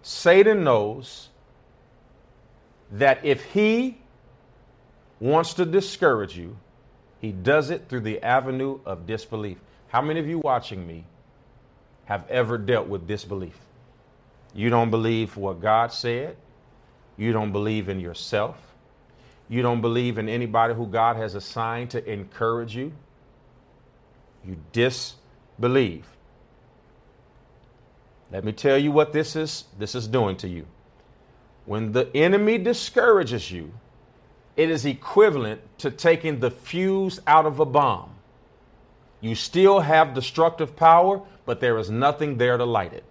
Satan 0.03 0.65
knows 0.65 1.31
that 2.93 3.25
if 3.25 3.43
he 3.45 3.99
wants 5.21 5.55
to 5.55 5.65
discourage 5.65 6.37
you, 6.37 6.57
he 7.21 7.33
does 7.33 7.71
it 7.71 7.89
through 7.89 8.01
the 8.01 8.23
avenue 8.23 8.81
of 8.85 9.07
disbelief. 9.07 9.59
How 9.89 10.03
many 10.03 10.21
of 10.21 10.29
you 10.29 10.39
watching 10.39 10.87
me 10.87 11.07
have 12.05 12.29
ever 12.29 12.59
dealt 12.59 12.87
with 12.89 13.07
disbelief? 13.07 13.57
You 14.55 14.69
don't 14.69 14.91
believe 14.91 15.37
what 15.37 15.61
God 15.61 15.93
said. 15.93 16.37
You 17.17 17.33
don't 17.33 17.53
believe 17.53 17.89
in 17.89 17.99
yourself. 17.99 18.57
You 19.49 19.63
don't 19.63 19.81
believe 19.81 20.19
in 20.19 20.29
anybody 20.29 20.75
who 20.75 20.87
God 20.87 21.17
has 21.17 21.35
assigned 21.35 21.91
to 21.91 22.05
encourage 22.11 22.77
you. 22.77 22.93
You 24.45 24.57
disbelieve. 24.73 26.07
Let 28.35 28.43
me 28.43 28.51
tell 28.51 28.77
you 28.77 28.91
what 28.91 29.13
this 29.13 29.37
is 29.37 29.67
this 29.79 29.95
is 29.95 30.09
doing 30.09 30.37
to 30.39 30.49
you. 30.49 30.67
When 31.67 31.93
the 31.93 32.11
enemy 32.17 32.59
discourages 32.59 33.53
you, 33.53 33.73
it 34.57 34.71
is 34.71 34.85
equivalent 34.85 35.61
to 35.79 35.93
taking 35.93 36.41
the 36.41 36.51
fuse 36.51 37.21
out 37.29 37.47
of 37.47 37.61
a 37.61 37.65
bomb. 37.65 38.11
You 39.21 39.37
still 39.37 39.79
have 39.79 40.15
destructive 40.15 40.75
power, 40.75 41.23
but 41.47 41.61
there 41.61 41.79
is 41.79 41.91
nothing 41.91 42.37
there 42.37 42.57
to 42.57 42.65
light 42.65 42.93
it. 42.93 43.05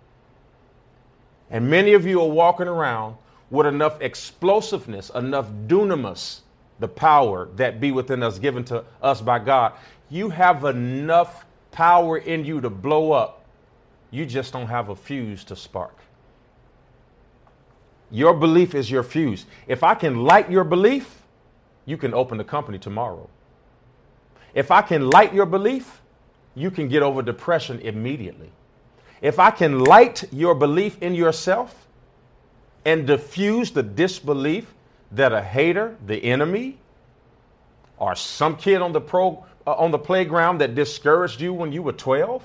And 1.50 1.70
many 1.70 1.94
of 1.94 2.06
you 2.06 2.22
are 2.22 2.28
walking 2.28 2.68
around 2.68 3.16
with 3.50 3.66
enough 3.66 4.02
explosiveness, 4.02 5.10
enough 5.16 5.48
dunamis, 5.68 6.42
the 6.80 6.90
power 6.90 7.48
that 7.56 7.80
be 7.80 7.94
within 7.94 8.24
us 8.24 8.40
given 8.40 8.66
to 8.66 8.84
us 9.02 9.22
by 9.22 9.40
God. 9.40 9.72
You 10.10 10.32
have 10.32 10.66
enough 10.66 11.46
power 11.72 12.18
in 12.18 12.44
you 12.44 12.60
to 12.60 12.70
blow 12.70 13.14
up 13.14 13.43
you 14.14 14.28
just 14.28 14.54
don't 14.54 14.68
have 14.68 14.90
a 14.90 14.96
fuse 14.96 15.44
to 15.46 15.56
spark. 15.56 15.98
Your 18.12 18.36
belief 18.36 18.76
is 18.76 18.92
your 18.92 19.02
fuse. 19.02 19.48
If 19.68 19.84
I 19.84 19.96
can 19.96 20.24
light 20.24 20.52
your 20.52 20.64
belief, 20.64 21.24
you 21.88 21.98
can 21.98 22.14
open 22.14 22.38
the 22.38 22.44
company 22.44 22.78
tomorrow. 22.78 23.28
If 24.54 24.70
I 24.70 24.84
can 24.84 25.10
light 25.10 25.34
your 25.34 25.48
belief, 25.48 26.00
you 26.54 26.70
can 26.70 26.88
get 26.90 27.02
over 27.02 27.24
depression 27.24 27.80
immediately. 27.80 28.52
If 29.20 29.40
I 29.40 29.50
can 29.50 29.80
light 29.80 30.26
your 30.32 30.54
belief 30.54 31.02
in 31.02 31.16
yourself 31.16 31.88
and 32.86 33.08
diffuse 33.08 33.72
the 33.72 33.82
disbelief 33.82 34.76
that 35.12 35.34
a 35.34 35.42
hater, 35.42 35.98
the 36.06 36.24
enemy, 36.24 36.78
or 37.98 38.14
some 38.16 38.58
kid 38.58 38.80
on 38.80 38.92
the 38.92 39.02
pro 39.02 39.44
uh, 39.66 39.74
on 39.74 39.90
the 39.90 39.98
playground 39.98 40.60
that 40.60 40.76
discouraged 40.76 41.42
you 41.42 41.52
when 41.52 41.72
you 41.72 41.82
were 41.82 41.94
12, 41.94 42.44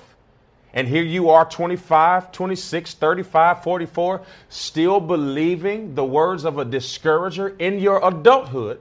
and 0.73 0.87
here 0.87 1.03
you 1.03 1.29
are 1.29 1.45
25, 1.45 2.31
26, 2.31 2.93
35, 2.93 3.63
44, 3.63 4.21
still 4.49 4.99
believing 4.99 5.95
the 5.95 6.05
words 6.05 6.45
of 6.45 6.57
a 6.59 6.65
discourager 6.65 7.49
in 7.57 7.79
your 7.79 8.05
adulthood. 8.07 8.79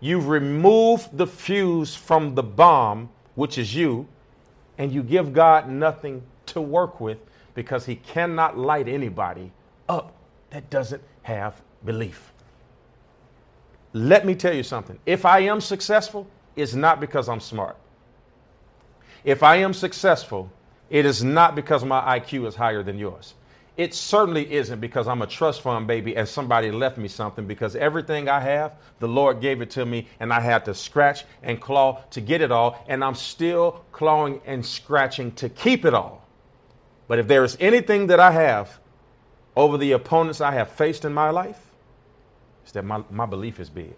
You've 0.00 0.28
removed 0.28 1.16
the 1.16 1.26
fuse 1.26 1.94
from 1.94 2.34
the 2.34 2.42
bomb, 2.42 3.08
which 3.36 3.56
is 3.56 3.74
you, 3.74 4.08
and 4.76 4.92
you 4.92 5.02
give 5.02 5.32
God 5.32 5.68
nothing 5.68 6.22
to 6.46 6.60
work 6.60 7.00
with 7.00 7.18
because 7.54 7.86
He 7.86 7.96
cannot 7.96 8.58
light 8.58 8.88
anybody 8.88 9.52
up 9.88 10.12
that 10.50 10.68
doesn't 10.70 11.02
have 11.22 11.60
belief. 11.84 12.32
Let 13.92 14.26
me 14.26 14.34
tell 14.34 14.52
you 14.52 14.64
something. 14.64 14.98
If 15.06 15.24
I 15.24 15.40
am 15.40 15.60
successful, 15.60 16.26
it's 16.56 16.74
not 16.74 17.00
because 17.00 17.28
I'm 17.28 17.40
smart. 17.40 17.76
If 19.24 19.42
I 19.42 19.56
am 19.56 19.72
successful, 19.72 20.50
it 20.94 21.06
is 21.06 21.24
not 21.24 21.56
because 21.56 21.84
my 21.84 22.20
IQ 22.20 22.46
is 22.46 22.56
higher 22.56 22.84
than 22.84 22.98
yours. 22.98 23.34
It 23.76 23.94
certainly 23.94 24.52
isn't 24.54 24.80
because 24.80 25.08
I'm 25.08 25.22
a 25.22 25.28
trust 25.28 25.62
fund 25.62 25.88
baby 25.88 26.16
and 26.16 26.28
somebody 26.28 26.72
left 26.72 26.98
me 26.98 27.08
something 27.08 27.46
because 27.48 27.76
everything 27.76 28.30
I 28.30 28.40
have, 28.40 28.76
the 29.00 29.08
Lord 29.08 29.42
gave 29.42 29.62
it 29.62 29.70
to 29.72 29.86
me 29.86 30.08
and 30.20 30.32
I 30.32 30.40
had 30.40 30.66
to 30.66 30.74
scratch 30.74 31.26
and 31.42 31.60
claw 31.60 32.04
to 32.12 32.22
get 32.22 32.42
it 32.42 32.52
all. 32.52 32.84
And 32.88 33.04
I'm 33.04 33.16
still 33.16 33.84
clawing 33.92 34.42
and 34.46 34.66
scratching 34.66 35.32
to 35.34 35.50
keep 35.50 35.86
it 35.86 35.94
all. 35.94 36.26
But 37.08 37.20
if 37.20 37.28
there 37.28 37.44
is 37.44 37.56
anything 37.60 38.08
that 38.08 38.20
I 38.20 38.32
have 38.32 38.80
over 39.56 39.78
the 39.78 39.92
opponents 39.92 40.40
I 40.40 40.52
have 40.52 40.70
faced 40.70 41.04
in 41.04 41.14
my 41.14 41.30
life, 41.30 41.70
It's 42.64 42.72
that 42.72 42.84
my, 42.84 43.02
my 43.10 43.26
belief 43.26 43.60
is 43.60 43.70
big. 43.70 43.96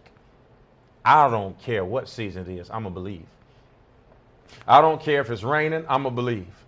I 1.05 1.31
don't 1.31 1.61
care 1.63 1.85
what 1.85 2.09
season 2.09 2.51
it 2.51 2.59
is, 2.61 2.71
I'm 2.71 2.85
going 2.85 2.95
to 2.95 3.01
believe. 3.01 3.27
I 4.69 4.81
don't 4.81 5.01
care 5.03 5.21
if 5.23 5.31
it's 5.31 5.45
raining, 5.45 5.85
I'm 5.89 6.05
going 6.05 6.15
to 6.15 6.23
believe. 6.23 6.66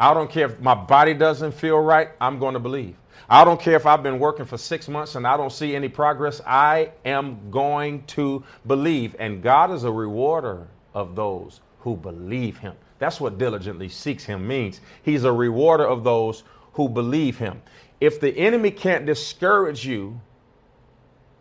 I 0.00 0.14
don't 0.14 0.30
care 0.30 0.46
if 0.46 0.58
my 0.60 0.74
body 0.74 1.12
doesn't 1.12 1.52
feel 1.52 1.78
right, 1.78 2.08
I'm 2.22 2.38
going 2.38 2.54
to 2.54 2.58
believe. 2.58 2.96
I 3.28 3.44
don't 3.44 3.60
care 3.60 3.76
if 3.76 3.84
I've 3.84 4.02
been 4.02 4.18
working 4.18 4.46
for 4.46 4.56
six 4.56 4.88
months 4.88 5.14
and 5.14 5.26
I 5.26 5.36
don't 5.36 5.52
see 5.52 5.76
any 5.76 5.90
progress, 5.90 6.40
I 6.46 6.92
am 7.04 7.50
going 7.50 8.04
to 8.06 8.42
believe. 8.66 9.14
And 9.18 9.42
God 9.42 9.70
is 9.70 9.84
a 9.84 9.92
rewarder 9.92 10.66
of 10.94 11.14
those 11.14 11.60
who 11.80 11.96
believe 11.96 12.56
Him. 12.56 12.74
That's 12.98 13.20
what 13.20 13.36
diligently 13.36 13.90
seeks 13.90 14.24
Him 14.24 14.48
means. 14.48 14.80
He's 15.02 15.24
a 15.24 15.32
rewarder 15.32 15.84
of 15.84 16.02
those 16.02 16.44
who 16.72 16.88
believe 16.88 17.36
Him. 17.36 17.60
If 18.00 18.20
the 18.20 18.36
enemy 18.38 18.70
can't 18.70 19.04
discourage 19.04 19.86
you, 19.86 20.18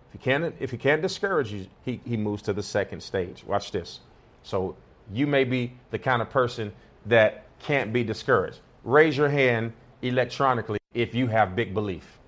if 0.10 0.14
he 0.14 0.18
can't, 0.18 0.56
if 0.60 0.72
he 0.72 0.78
can't 0.78 1.02
discourage 1.02 1.54
you, 1.54 1.68
he, 1.86 2.02
he 2.06 2.18
moves 2.18 2.42
to 2.44 2.54
the 2.54 2.64
second 2.64 3.02
stage. 3.02 3.46
Watch 3.46 3.72
this. 3.72 4.02
So 4.44 4.76
you 5.14 5.28
may 5.28 5.46
be 5.46 5.74
the 5.92 6.00
kind 6.00 6.22
of 6.22 6.30
person 6.30 6.74
that 7.06 7.46
can't 7.60 7.94
be 7.94 8.04
discouraged. 8.04 8.60
Raise 8.84 9.18
your 9.18 9.30
hand 9.30 9.74
electronically 10.02 10.80
if 10.94 11.14
you 11.14 11.28
have 11.28 11.56
big 11.56 11.74
belief. 11.74 12.20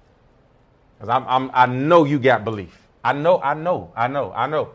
Because 0.98 1.10
I'm, 1.10 1.26
I'm, 1.28 1.52
I 1.54 1.66
know 1.66 2.06
you 2.06 2.20
got 2.20 2.44
belief. 2.44 2.78
I 3.04 3.14
know, 3.14 3.42
I 3.42 3.54
know, 3.54 3.92
I 3.96 4.08
know, 4.08 4.32
I 4.34 4.48
know. 4.48 4.70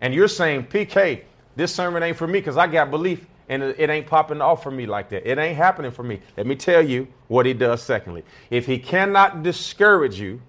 And 0.00 0.14
you're 0.14 0.28
saying, 0.28 0.66
PK, 0.66 1.22
this 1.56 1.74
sermon 1.74 2.02
ain't 2.02 2.16
for 2.16 2.26
me 2.26 2.40
because 2.40 2.56
I 2.56 2.66
got 2.66 2.90
belief 2.90 3.26
and 3.48 3.62
it, 3.62 3.76
it 3.78 3.90
ain't 3.90 4.06
popping 4.06 4.40
off 4.40 4.62
for 4.62 4.70
me 4.70 4.86
like 4.86 5.08
that. 5.10 5.28
It 5.28 5.38
ain't 5.38 5.56
happening 5.56 5.90
for 5.90 6.02
me. 6.02 6.20
Let 6.36 6.46
me 6.46 6.54
tell 6.54 6.86
you 6.86 7.08
what 7.28 7.46
he 7.46 7.52
does 7.52 7.82
secondly. 7.82 8.24
If 8.50 8.66
he 8.66 8.78
cannot 8.78 9.42
discourage 9.42 10.20
you, 10.20 10.40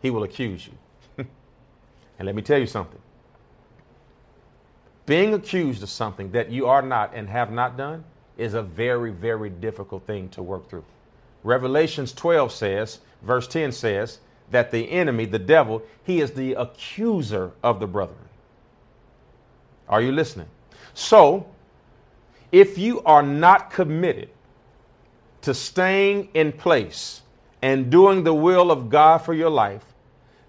he 0.00 0.10
will 0.10 0.22
accuse 0.22 0.66
you. 0.66 0.72
and 2.18 2.26
let 2.26 2.34
me 2.34 2.42
tell 2.42 2.58
you 2.58 2.66
something. 2.66 3.00
Being 5.06 5.34
accused 5.34 5.82
of 5.82 5.90
something 5.90 6.30
that 6.32 6.50
you 6.50 6.66
are 6.66 6.82
not 6.82 7.12
and 7.14 7.28
have 7.28 7.50
not 7.50 7.76
done 7.76 8.04
is 8.36 8.54
a 8.54 8.62
very, 8.62 9.10
very 9.10 9.50
difficult 9.50 10.06
thing 10.06 10.28
to 10.30 10.42
work 10.42 10.68
through. 10.68 10.84
Revelations 11.42 12.12
12 12.12 12.52
says, 12.52 13.00
verse 13.22 13.46
10 13.46 13.72
says, 13.72 14.18
that 14.50 14.70
the 14.70 14.90
enemy, 14.90 15.24
the 15.24 15.38
devil, 15.38 15.82
he 16.04 16.20
is 16.20 16.32
the 16.32 16.54
accuser 16.54 17.52
of 17.62 17.80
the 17.80 17.86
brethren. 17.86 18.18
Are 19.88 20.02
you 20.02 20.12
listening? 20.12 20.48
So, 20.94 21.46
if 22.52 22.78
you 22.78 23.02
are 23.02 23.22
not 23.22 23.70
committed 23.70 24.30
to 25.42 25.54
staying 25.54 26.28
in 26.34 26.52
place 26.52 27.22
and 27.62 27.90
doing 27.90 28.24
the 28.24 28.34
will 28.34 28.70
of 28.70 28.88
God 28.88 29.18
for 29.18 29.34
your 29.34 29.50
life, 29.50 29.84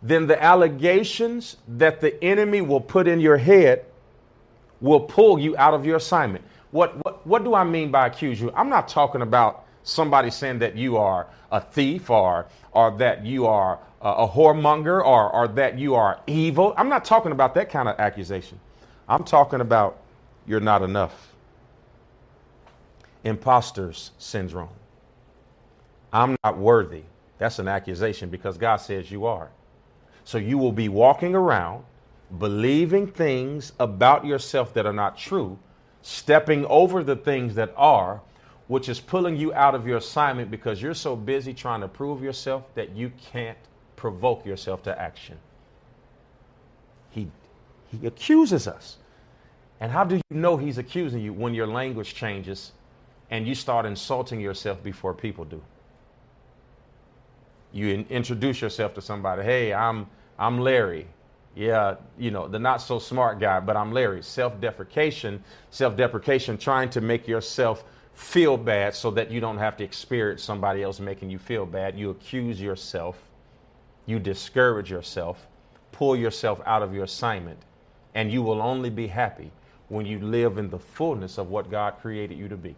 then 0.02 0.28
the 0.28 0.42
allegations 0.42 1.58
that 1.68 2.00
the 2.00 2.24
enemy 2.24 2.62
will 2.62 2.82
put 2.82 3.08
in 3.08 3.20
your 3.20 3.38
head 3.38 3.86
will 4.82 5.00
pull 5.00 5.40
you 5.40 5.58
out 5.58 5.74
of 5.74 5.86
your 5.86 5.98
assignment. 5.98 6.46
What, 6.76 7.06
what, 7.06 7.26
what 7.26 7.46
do 7.46 7.56
I 7.56 7.64
mean 7.64 7.90
by 7.90 8.08
accuse 8.08 8.42
you? 8.42 8.52
I'm 8.54 8.68
not 8.68 8.90
talking 8.90 9.22
about 9.22 9.66
somebody 9.84 10.30
saying 10.30 10.60
that 10.60 10.76
you 10.76 10.98
are 10.98 11.26
a 11.50 11.62
thief 11.62 12.10
or, 12.10 12.48
or 12.74 12.92
that 12.98 13.26
you 13.26 13.48
are 13.48 13.80
a, 14.02 14.10
a 14.10 14.28
whoremonger 14.28 15.02
or, 15.02 15.32
or 15.32 15.48
that 15.48 15.80
you 15.80 15.96
are 15.96 16.20
evil. 16.28 16.74
I'm 16.76 16.90
not 16.90 17.06
talking 17.06 17.32
about 17.32 17.54
that 17.54 17.70
kind 17.70 17.88
of 17.88 17.98
accusation. 17.98 18.60
I'm 19.08 19.24
talking 19.24 19.62
about 19.62 20.02
you're 20.46 20.60
not 20.60 20.82
enough. 20.82 21.34
Imposters 23.24 24.12
syndrome. 24.18 24.68
I'm 26.12 26.36
not 26.44 26.58
worthy. 26.58 27.04
That's 27.38 27.58
an 27.58 27.70
accusation 27.70 28.28
because 28.28 28.58
God 28.58 28.78
says 28.82 29.10
you 29.10 29.28
are. 29.28 29.50
So 30.26 30.38
you 30.38 30.58
will 30.58 30.74
be 30.74 30.90
walking 30.90 31.36
around 31.36 31.86
believing 32.38 33.08
things 33.08 33.72
about 33.80 34.26
yourself 34.26 34.74
that 34.74 34.86
are 34.86 34.92
not 34.92 35.18
true, 35.18 35.58
stepping 36.06 36.64
over 36.68 37.04
the 37.04 37.16
things 37.16 37.56
that 37.56 37.74
are, 37.76 38.22
which 38.68 38.90
is 38.90 39.00
pulling 39.00 39.36
you 39.36 39.52
out 39.56 39.74
of 39.74 39.88
your 39.88 39.98
assignment 39.98 40.52
because 40.52 40.80
you're 40.80 40.94
so 40.94 41.16
busy 41.16 41.52
trying 41.52 41.82
to 41.82 41.88
prove 41.88 42.22
yourself 42.22 42.64
that 42.76 42.92
you 42.96 43.12
can't 43.32 43.58
provoke 43.96 44.46
yourself 44.46 44.84
to 44.84 45.02
action. 45.02 45.36
He, 47.10 47.28
he 47.88 48.06
accuses 48.06 48.68
us. 48.68 48.98
And 49.80 49.92
how 49.92 50.04
do 50.04 50.18
you 50.18 50.22
know 50.30 50.58
he's 50.58 50.78
accusing 50.78 51.22
you 51.22 51.34
when 51.34 51.56
your 51.56 51.66
language 51.66 52.14
changes 52.14 52.74
and 53.32 53.48
you 53.48 53.56
start 53.56 53.88
insulting 53.88 54.40
yourself 54.40 54.84
before 54.84 55.16
people 55.16 55.44
do? 55.44 55.60
You 57.74 57.88
in, 57.88 58.06
introduce 58.12 58.62
yourself 58.62 58.94
to 58.94 59.02
somebody. 59.02 59.42
Hey, 59.42 59.74
I'm 59.74 60.06
I'm 60.38 60.60
Larry 60.60 61.08
yeah, 61.56 61.96
you 62.18 62.32
know, 62.32 62.48
the 62.50 62.60
not 62.60 62.82
so 62.82 63.00
smart 63.00 63.40
guy, 63.40 63.62
but 63.62 63.78
I'm 63.78 63.94
Larry. 63.94 64.22
Self 64.22 64.60
deprecation, 64.60 65.42
self 65.70 65.96
deprecation, 65.96 66.58
trying 66.58 66.90
to 66.90 67.02
make 67.02 67.28
yourself 67.28 67.86
feel 68.14 68.58
bad 68.58 68.94
so 68.94 69.10
that 69.12 69.32
you 69.32 69.40
don't 69.40 69.58
have 69.58 69.78
to 69.78 69.84
experience 69.84 70.44
somebody 70.44 70.84
else 70.84 71.00
making 71.00 71.30
you 71.30 71.40
feel 71.40 71.66
bad. 71.66 71.98
You 71.98 72.10
accuse 72.10 72.60
yourself, 72.62 73.18
you 74.06 74.20
discourage 74.20 74.92
yourself, 74.92 75.48
pull 75.94 76.16
yourself 76.16 76.62
out 76.66 76.84
of 76.84 76.94
your 76.94 77.06
assignment, 77.06 77.60
and 78.14 78.32
you 78.32 78.42
will 78.42 78.62
only 78.62 78.90
be 78.90 79.08
happy 79.08 79.52
when 79.88 80.06
you 80.06 80.20
live 80.20 80.58
in 80.58 80.70
the 80.70 80.80
fullness 80.80 81.38
of 81.38 81.50
what 81.50 81.72
God 81.72 81.96
created 82.02 82.38
you 82.38 82.50
to 82.50 82.58
be. 82.58 82.76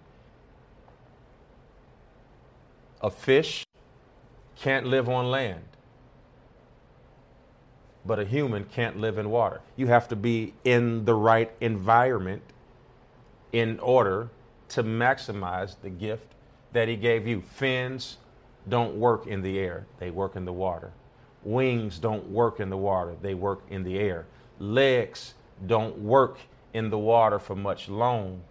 A 3.01 3.09
fish 3.09 3.65
can't 4.55 4.85
live 4.85 5.09
on 5.09 5.31
land 5.31 5.63
but 8.07 8.19
a 8.19 8.25
human 8.25 8.63
can't 8.63 8.97
live 8.97 9.17
in 9.17 9.29
water. 9.29 9.59
You 9.75 9.87
have 9.87 10.07
to 10.07 10.15
be 10.15 10.53
in 10.63 11.03
the 11.03 11.13
right 11.13 11.51
environment 11.59 12.41
in 13.51 13.79
order 13.79 14.29
to 14.69 14.83
maximize 14.83 15.75
the 15.81 15.89
gift 15.89 16.33
that 16.71 16.87
He 16.87 16.95
gave 16.95 17.27
you. 17.27 17.41
Fins 17.41 18.17
don't 18.69 18.95
work 18.95 19.27
in 19.27 19.41
the 19.41 19.59
air, 19.59 19.85
they 19.99 20.09
work 20.09 20.35
in 20.35 20.45
the 20.45 20.53
water. 20.53 20.91
Wings 21.43 21.99
don't 21.99 22.29
work 22.29 22.59
in 22.59 22.69
the 22.69 22.77
water, 22.77 23.15
they 23.21 23.33
work 23.33 23.61
in 23.69 23.83
the 23.83 23.99
air. 23.99 24.25
Legs 24.59 25.33
don't 25.65 25.97
work 25.99 26.39
in 26.73 26.89
the 26.89 26.97
water 26.97 27.39
for 27.39 27.55
much 27.55 27.89
long, 27.89 28.41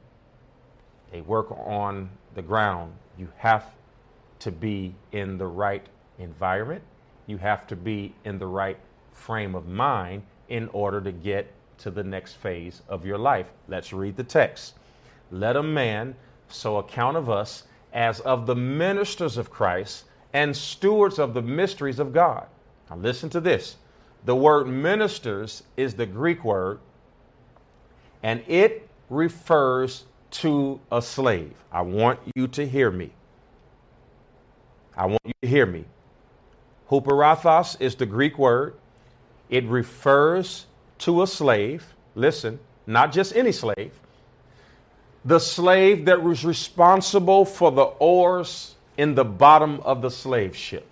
they 1.13 1.21
work 1.23 1.51
on 1.51 2.11
the 2.35 2.43
ground. 2.43 2.93
You 3.19 3.29
have 3.39 3.65
to 4.41 4.53
be 4.53 4.95
in 5.13 5.39
the 5.39 5.47
right 5.47 5.87
environment, 6.19 6.83
you 7.27 7.39
have 7.39 7.67
to 7.69 7.77
be 7.77 8.15
in 8.25 8.39
the 8.39 8.47
right 8.47 8.79
frame 9.17 9.55
of 9.55 9.67
mind 9.67 10.23
in 10.49 10.69
order 10.73 11.01
to 11.01 11.13
get 11.13 11.53
to 11.79 11.91
the 11.91 12.05
next 12.05 12.35
phase 12.35 12.83
of 12.89 13.05
your 13.05 13.19
life. 13.19 13.47
Let's 13.69 13.93
read 13.93 14.17
the 14.17 14.25
text. 14.25 14.75
Let 15.31 15.57
a 15.57 15.63
man 15.63 16.15
so 16.49 16.77
account 16.77 17.17
of 17.17 17.29
us 17.29 17.65
as 17.93 18.21
of 18.21 18.47
the 18.47 18.55
ministers 18.55 19.37
of 19.37 19.51
Christ 19.51 20.05
and 20.33 20.57
stewards 20.57 21.19
of 21.19 21.35
the 21.35 21.43
mysteries 21.43 21.99
of 21.99 22.13
God. 22.13 22.47
Now, 22.89 22.97
listen 22.97 23.31
to 23.31 23.41
this. 23.41 23.77
The 24.25 24.37
word 24.37 24.67
ministers 24.67 25.63
is 25.77 25.95
the 25.95 26.07
Greek 26.07 26.45
word, 26.45 26.79
and 28.23 28.43
it 28.47 28.89
refers 29.09 30.05
to 30.33 30.81
a 30.91 31.01
slave. 31.01 31.55
I 31.73 31.83
want 31.83 32.21
you 32.35 32.49
to 32.49 32.67
hear 32.67 32.91
me. 32.91 33.13
I 34.97 35.07
want 35.07 35.23
you 35.25 35.33
to 35.43 35.49
hear 35.49 35.67
me. 35.67 35.85
Huperathos 36.91 37.77
is 37.81 37.95
the 37.95 38.07
Greek 38.07 38.39
word, 38.39 38.75
it 39.51 39.65
refers 39.65 40.67
to 40.99 41.23
a 41.23 41.27
slave, 41.27 41.95
listen, 42.15 42.59
not 42.87 43.13
just 43.13 43.35
any 43.37 43.53
slave, 43.53 43.93
the 45.25 45.39
slave 45.39 46.05
that 46.05 46.23
was 46.23 46.45
responsible 46.45 47.45
for 47.45 47.73
the 47.73 47.83
oars 47.83 48.75
in 48.97 49.15
the 49.15 49.25
bottom 49.25 49.81
of 49.81 50.01
the 50.03 50.11
slave 50.11 50.57
ship. 50.57 50.87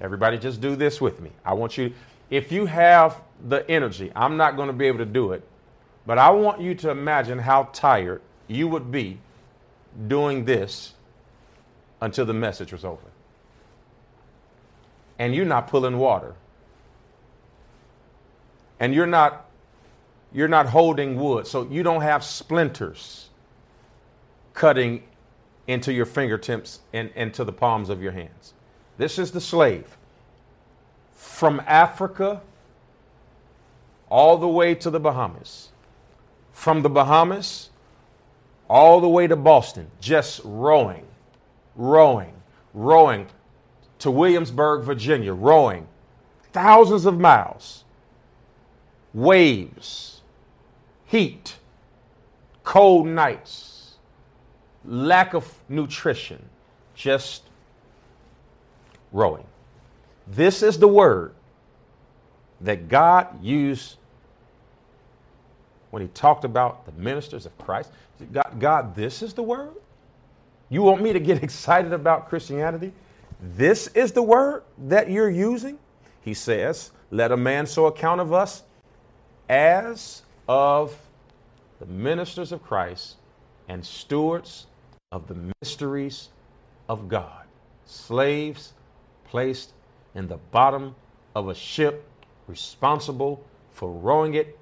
Everybody, 0.00 0.38
just 0.38 0.60
do 0.60 0.76
this 0.76 1.00
with 1.00 1.20
me. 1.20 1.30
I 1.44 1.54
want 1.54 1.78
you, 1.78 1.92
if 2.30 2.50
you 2.50 2.66
have 2.66 3.20
the 3.48 3.68
energy, 3.70 4.10
I'm 4.14 4.36
not 4.36 4.56
going 4.56 4.68
to 4.68 4.72
be 4.72 4.86
able 4.86 4.98
to 4.98 5.06
do 5.06 5.32
it, 5.32 5.46
but 6.06 6.18
I 6.18 6.30
want 6.30 6.60
you 6.60 6.74
to 6.76 6.90
imagine 6.90 7.38
how 7.38 7.68
tired 7.72 8.22
you 8.48 8.68
would 8.68 8.90
be 8.90 9.18
doing 10.08 10.44
this 10.44 10.94
until 12.00 12.26
the 12.26 12.34
message 12.34 12.72
was 12.72 12.84
over. 12.84 13.06
And 15.18 15.34
you're 15.34 15.46
not 15.46 15.68
pulling 15.68 15.98
water 15.98 16.34
and 18.80 18.94
you're 18.94 19.06
not 19.06 19.48
you're 20.32 20.48
not 20.48 20.66
holding 20.66 21.18
wood 21.18 21.46
so 21.46 21.66
you 21.70 21.82
don't 21.82 22.02
have 22.02 22.22
splinters 22.22 23.28
cutting 24.54 25.02
into 25.66 25.92
your 25.92 26.06
fingertips 26.06 26.80
and 26.92 27.10
into 27.14 27.44
the 27.44 27.52
palms 27.52 27.88
of 27.88 28.02
your 28.02 28.12
hands. 28.12 28.54
This 28.98 29.18
is 29.18 29.32
the 29.32 29.40
slave. 29.40 29.96
From 31.12 31.62
africa 31.66 32.42
all 34.08 34.38
the 34.38 34.48
way 34.48 34.74
to 34.74 34.90
the 34.90 35.00
bahamas. 35.00 35.70
From 36.52 36.82
the 36.82 36.90
bahamas 36.90 37.70
all 38.68 39.00
the 39.00 39.08
way 39.08 39.28
to 39.28 39.36
boston 39.36 39.88
just 40.00 40.40
rowing 40.42 41.06
rowing 41.76 42.32
rowing 42.74 43.24
to 43.96 44.10
williamsburg 44.10 44.82
virginia 44.82 45.32
rowing 45.32 45.86
thousands 46.56 47.04
of 47.04 47.20
miles, 47.20 47.84
waves, 49.16 50.20
heat, 51.06 51.56
cold 52.64 53.06
nights, 53.06 53.94
lack 54.84 55.32
of 55.32 55.58
nutrition, 55.70 56.50
just 56.94 57.42
rowing. 59.12 59.46
This 60.26 60.62
is 60.62 60.78
the 60.78 60.86
word 60.86 61.32
that 62.60 62.88
God 62.88 63.42
used 63.42 63.96
when 65.90 66.02
he 66.02 66.08
talked 66.08 66.44
about 66.44 66.84
the 66.84 66.92
ministers 66.92 67.46
of 67.46 67.56
Christ. 67.56 67.90
God, 68.32 68.56
God, 68.58 68.94
this 68.94 69.22
is 69.22 69.32
the 69.32 69.42
word? 69.42 69.72
You 70.68 70.82
want 70.82 71.00
me 71.00 71.14
to 71.14 71.20
get 71.20 71.42
excited 71.42 71.94
about 71.94 72.28
Christianity? 72.28 72.92
This 73.40 73.86
is 73.88 74.12
the 74.12 74.22
word 74.22 74.64
that 74.76 75.10
you're 75.10 75.30
using? 75.30 75.78
He 76.20 76.34
says, 76.34 76.90
Let 77.10 77.32
a 77.32 77.36
man 77.36 77.66
so 77.66 77.86
account 77.86 78.20
of 78.20 78.34
us 78.34 78.62
as 79.48 80.22
of 80.48 80.96
the 81.78 81.86
ministers 81.86 82.52
of 82.52 82.62
Christ 82.62 83.16
and 83.68 83.84
stewards 83.84 84.66
of 85.12 85.26
the 85.28 85.52
mysteries 85.60 86.30
of 86.88 87.08
God, 87.08 87.44
slaves 87.84 88.72
placed 89.24 89.72
in 90.14 90.28
the 90.28 90.38
bottom 90.50 90.94
of 91.34 91.48
a 91.48 91.54
ship, 91.54 92.04
responsible 92.46 93.44
for 93.72 93.90
rowing 93.92 94.34
it 94.34 94.58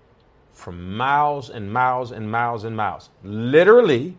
for 0.53 0.73
miles 0.73 1.51
and 1.51 1.73
miles 1.73 2.13
and 2.13 2.31
miles 2.31 2.65
and 2.65 2.77
miles. 2.77 3.11
Literally, 3.23 4.17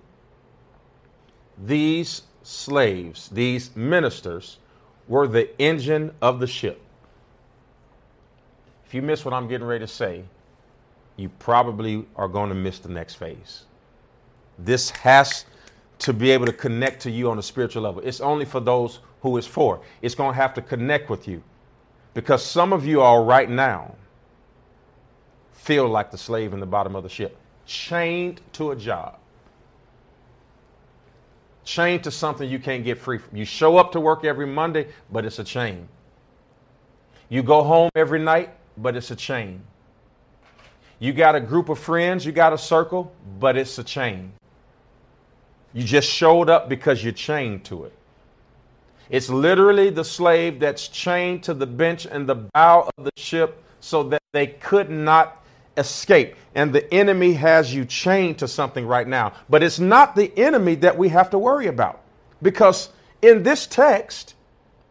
these 1.63 2.23
slaves, 2.43 3.29
these 3.29 3.75
ministers, 3.75 4.59
were 5.07 5.27
the 5.27 5.59
engine 5.59 6.11
of 6.21 6.39
the 6.39 6.47
ship. 6.47 6.81
If 8.85 8.93
you 8.93 9.01
miss 9.01 9.25
what 9.25 9.33
I'm 9.33 9.47
getting 9.47 9.65
ready 9.65 9.85
to 9.85 9.91
say, 9.91 10.23
you 11.17 11.29
probably 11.39 12.05
are 12.15 12.27
going 12.27 12.49
to 12.49 12.55
miss 12.55 12.79
the 12.79 12.89
next 12.89 13.15
phase. 13.15 13.63
This 14.59 14.89
has 14.89 15.45
to 15.99 16.13
be 16.13 16.31
able 16.31 16.45
to 16.45 16.53
connect 16.53 17.01
to 17.03 17.11
you 17.11 17.29
on 17.29 17.39
a 17.39 17.43
spiritual 17.43 17.83
level. 17.83 18.01
It's 18.01 18.21
only 18.21 18.45
for 18.45 18.59
those 18.59 18.99
who 19.21 19.37
it's 19.37 19.47
for. 19.47 19.81
It's 20.01 20.15
going 20.15 20.31
to 20.31 20.35
have 20.35 20.53
to 20.55 20.61
connect 20.61 21.09
with 21.09 21.27
you 21.27 21.41
because 22.13 22.43
some 22.43 22.73
of 22.73 22.85
you 22.85 23.01
are 23.01 23.23
right 23.23 23.49
now 23.49 23.95
feel 25.51 25.87
like 25.87 26.11
the 26.11 26.17
slave 26.17 26.53
in 26.53 26.59
the 26.59 26.65
bottom 26.65 26.95
of 26.95 27.03
the 27.03 27.09
ship, 27.09 27.37
chained 27.65 28.39
to 28.53 28.71
a 28.71 28.75
job, 28.75 29.17
chained 31.63 32.03
to 32.03 32.11
something 32.11 32.49
you 32.49 32.59
can't 32.59 32.83
get 32.83 32.97
free 32.99 33.17
from. 33.17 33.35
You 33.35 33.45
show 33.45 33.77
up 33.77 33.91
to 33.93 33.99
work 33.99 34.23
every 34.25 34.45
Monday, 34.45 34.87
but 35.11 35.25
it's 35.25 35.39
a 35.39 35.43
chain. 35.43 35.87
You 37.29 37.41
go 37.41 37.63
home 37.63 37.89
every 37.95 38.19
night, 38.19 38.51
but 38.77 38.95
it's 38.95 39.09
a 39.09 39.15
chain. 39.15 39.61
You 40.99 41.13
got 41.13 41.35
a 41.35 41.41
group 41.41 41.69
of 41.69 41.79
friends, 41.79 42.25
you 42.25 42.31
got 42.31 42.53
a 42.53 42.57
circle, 42.57 43.13
but 43.39 43.57
it's 43.57 43.77
a 43.77 43.83
chain. 43.83 44.31
You 45.73 45.83
just 45.83 46.09
showed 46.09 46.49
up 46.49 46.69
because 46.69 47.03
you're 47.03 47.13
chained 47.13 47.65
to 47.65 47.83
it. 47.83 47.93
It's 49.09 49.29
literally 49.29 49.89
the 49.89 50.03
slave 50.03 50.59
that's 50.59 50.87
chained 50.87 51.43
to 51.43 51.53
the 51.53 51.67
bench 51.67 52.05
and 52.05 52.27
the 52.27 52.35
bow 52.35 52.89
of 52.97 53.03
the 53.03 53.11
ship 53.17 53.61
so 53.79 54.03
that 54.03 54.21
they 54.31 54.47
could 54.47 54.89
not 54.89 55.43
escape. 55.77 56.35
And 56.55 56.73
the 56.73 56.91
enemy 56.93 57.33
has 57.33 57.73
you 57.73 57.85
chained 57.85 58.39
to 58.39 58.47
something 58.47 58.87
right 58.87 59.07
now. 59.07 59.33
But 59.49 59.63
it's 59.63 59.79
not 59.79 60.15
the 60.15 60.35
enemy 60.37 60.75
that 60.75 60.97
we 60.97 61.09
have 61.09 61.29
to 61.31 61.37
worry 61.37 61.67
about. 61.67 62.01
Because 62.41 62.89
in 63.21 63.43
this 63.43 63.67
text, 63.67 64.35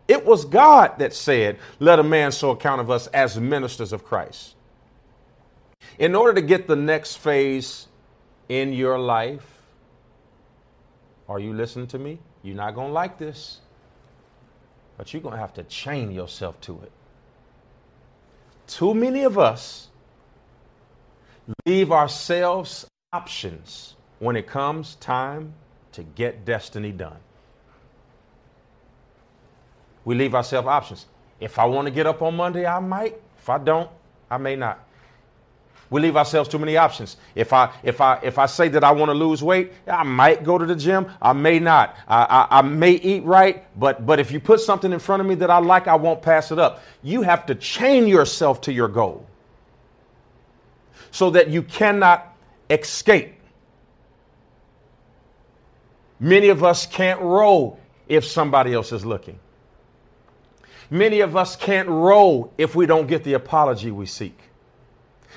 it 0.06 0.24
was 0.24 0.44
God 0.44 0.98
that 0.98 1.14
said, 1.14 1.58
Let 1.80 1.98
a 1.98 2.02
man 2.02 2.30
so 2.30 2.50
account 2.50 2.80
of 2.80 2.90
us 2.90 3.06
as 3.08 3.40
ministers 3.40 3.92
of 3.92 4.04
Christ. 4.04 4.54
In 5.98 6.14
order 6.14 6.34
to 6.34 6.42
get 6.42 6.66
the 6.66 6.76
next 6.76 7.16
phase 7.16 7.86
in 8.48 8.72
your 8.72 8.98
life, 8.98 9.62
are 11.28 11.38
you 11.38 11.52
listening 11.52 11.86
to 11.88 11.98
me? 11.98 12.18
You're 12.42 12.56
not 12.56 12.74
going 12.74 12.88
to 12.88 12.92
like 12.92 13.18
this, 13.18 13.60
but 14.98 15.12
you're 15.12 15.22
going 15.22 15.34
to 15.34 15.40
have 15.40 15.54
to 15.54 15.62
chain 15.64 16.10
yourself 16.10 16.60
to 16.62 16.80
it. 16.82 16.92
Too 18.66 18.94
many 18.94 19.24
of 19.24 19.38
us 19.38 19.88
leave 21.66 21.92
ourselves 21.92 22.86
options 23.12 23.94
when 24.18 24.36
it 24.36 24.46
comes 24.46 24.96
time 24.96 25.54
to 25.92 26.02
get 26.02 26.44
destiny 26.44 26.92
done. 26.92 27.18
We 30.04 30.14
leave 30.14 30.34
ourselves 30.34 30.68
options. 30.68 31.06
If 31.40 31.58
I 31.58 31.64
want 31.64 31.86
to 31.86 31.90
get 31.90 32.06
up 32.06 32.22
on 32.22 32.36
Monday, 32.36 32.66
I 32.66 32.78
might. 32.80 33.20
If 33.38 33.48
I 33.48 33.58
don't, 33.58 33.90
I 34.30 34.38
may 34.38 34.56
not. 34.56 34.83
We 35.90 36.00
leave 36.00 36.16
ourselves 36.16 36.48
too 36.48 36.58
many 36.58 36.76
options. 36.76 37.16
If 37.34 37.52
I 37.52 37.72
if 37.82 38.00
I 38.00 38.18
if 38.22 38.38
I 38.38 38.46
say 38.46 38.68
that 38.68 38.84
I 38.84 38.92
want 38.92 39.10
to 39.10 39.14
lose 39.14 39.42
weight, 39.42 39.72
I 39.86 40.02
might 40.02 40.44
go 40.44 40.58
to 40.58 40.66
the 40.66 40.76
gym. 40.76 41.06
I 41.20 41.32
may 41.32 41.58
not. 41.58 41.96
I, 42.08 42.46
I, 42.50 42.58
I 42.58 42.62
may 42.62 42.92
eat 42.92 43.24
right, 43.24 43.64
but 43.78 44.06
but 44.06 44.18
if 44.18 44.32
you 44.32 44.40
put 44.40 44.60
something 44.60 44.92
in 44.92 44.98
front 44.98 45.20
of 45.20 45.26
me 45.26 45.34
that 45.36 45.50
I 45.50 45.58
like, 45.58 45.86
I 45.86 45.96
won't 45.96 46.22
pass 46.22 46.50
it 46.50 46.58
up. 46.58 46.82
You 47.02 47.22
have 47.22 47.46
to 47.46 47.54
chain 47.54 48.06
yourself 48.06 48.60
to 48.62 48.72
your 48.72 48.88
goal 48.88 49.26
so 51.10 51.30
that 51.30 51.48
you 51.48 51.62
cannot 51.62 52.34
escape. 52.70 53.34
Many 56.18 56.48
of 56.48 56.64
us 56.64 56.86
can't 56.86 57.20
row 57.20 57.78
if 58.08 58.24
somebody 58.24 58.72
else 58.72 58.92
is 58.92 59.04
looking. 59.04 59.38
Many 60.90 61.20
of 61.20 61.36
us 61.36 61.56
can't 61.56 61.88
row 61.88 62.50
if 62.58 62.74
we 62.74 62.86
don't 62.86 63.06
get 63.06 63.24
the 63.24 63.34
apology 63.34 63.90
we 63.90 64.06
seek. 64.06 64.38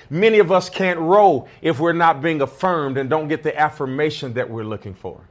Many 0.09 0.39
of 0.39 0.51
us 0.51 0.69
can't 0.69 0.99
row 0.99 1.47
if 1.61 1.79
we're 1.79 1.93
not 1.93 2.21
being 2.21 2.41
affirmed 2.41 2.97
and 2.97 3.09
don't 3.09 3.27
get 3.27 3.43
the 3.43 3.57
affirmation 3.59 4.33
that 4.33 4.49
we're 4.49 4.63
looking 4.63 4.93
for. 4.93 5.21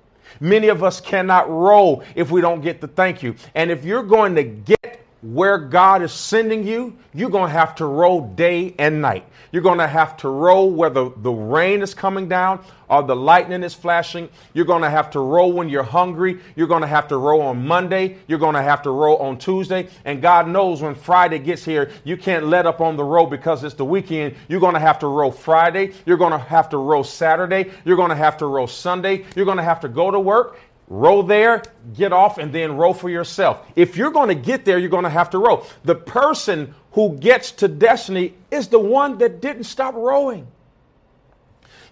Many 0.41 0.69
of 0.69 0.83
us 0.83 1.01
cannot 1.01 1.49
row 1.49 2.03
if 2.15 2.31
we 2.31 2.41
don't 2.41 2.61
get 2.61 2.81
the 2.81 2.89
thank 2.89 3.23
you. 3.23 3.35
And 3.55 3.71
if 3.71 3.85
you're 3.85 4.03
going 4.03 4.35
to 4.35 4.43
get 4.43 4.96
where 5.33 5.59
God 5.59 6.03
is 6.03 6.13
sending 6.13 6.67
you, 6.67 6.97
you're 7.13 7.31
going 7.31 7.49
to 7.49 7.59
have 7.59 7.75
to 7.77 7.85
row 7.85 8.33
day 8.37 8.75
and 8.79 9.03
night. 9.03 9.25
You're 9.51 9.63
going 9.63 9.79
to 9.79 9.87
have 9.87 10.17
to 10.19 10.29
row 10.29 10.65
whether 10.65 11.09
the 11.09 11.33
rain 11.33 11.83
is 11.83 11.95
coming 11.95 12.29
down 12.29 12.65
or 12.89 13.03
the 13.03 13.17
lightning 13.17 13.63
is 13.63 13.75
flashing. 13.75 14.29
You're 14.53 14.67
going 14.67 14.83
to 14.83 14.91
have 14.91 15.11
to 15.13 15.21
row 15.21 15.49
when 15.49 15.69
you're 15.69 15.83
hungry. 15.83 16.41
You're 16.55 16.67
going 16.67 16.83
to 16.83 16.87
have 16.87 17.09
to 17.09 17.17
row 17.17 17.41
on 17.41 17.67
Monday. 17.67 18.19
You're 18.29 18.39
going 18.39 18.55
to 18.55 18.63
have 18.63 18.83
to 18.83 18.91
row 18.91 19.17
on 19.17 19.39
Tuesday. 19.39 19.89
And 20.05 20.23
God 20.23 20.49
knows 20.49 20.83
when 20.83 20.95
Friday 20.95 21.39
gets 21.39 21.65
here, 21.65 21.91
you 22.05 22.17
can't 22.17 22.47
let 22.47 22.67
up 22.67 22.81
on 22.81 22.97
the 22.97 23.05
row 23.05 23.27
because 23.27 23.65
it's 23.65 23.75
the 23.75 23.85
weekend. 23.85 24.35
You're 24.49 24.61
going 24.61 24.75
to 24.75 24.81
have 24.81 24.99
to 25.01 25.07
row 25.07 25.31
Friday. 25.31 25.93
You're 26.05 26.19
going 26.19 26.33
to 26.33 26.39
have 26.39 26.69
to 26.71 26.77
row 26.77 27.03
Saturday. 27.03 27.71
You're 27.85 27.97
going 27.97 28.11
to 28.11 28.17
have 28.17 28.37
to 28.39 28.47
row 28.47 28.67
Sunday. 28.67 29.25
You're 29.35 29.47
going 29.47 29.59
to 29.59 29.65
have 29.65 29.81
to 29.81 29.89
go 29.89 30.11
to 30.11 30.21
work 30.21 30.61
row 30.89 31.23
there, 31.23 31.63
get 31.95 32.13
off, 32.13 32.39
and 32.39 32.53
then 32.53 32.77
row 32.77 32.93
for 32.93 33.11
yourself. 33.11 33.67
If 33.75 33.97
you're 33.97 34.11
going 34.11 34.29
to 34.29 34.35
get 34.35 34.65
there, 34.65 34.79
you're 34.79 34.89
going 34.89 35.05
to 35.05 35.11
have 35.11 35.31
to 35.31 35.39
row. 35.39 35.67
The 35.85 35.95
person 35.95 36.75
who 36.93 37.17
gets 37.17 37.53
to 37.53 37.69
destiny 37.69 38.35
is 38.51 38.69
the 38.69 38.79
one 38.79 39.19
that 39.19 39.41
didn't 39.41 39.65
stop 39.65 39.95
rowing. 39.95 40.47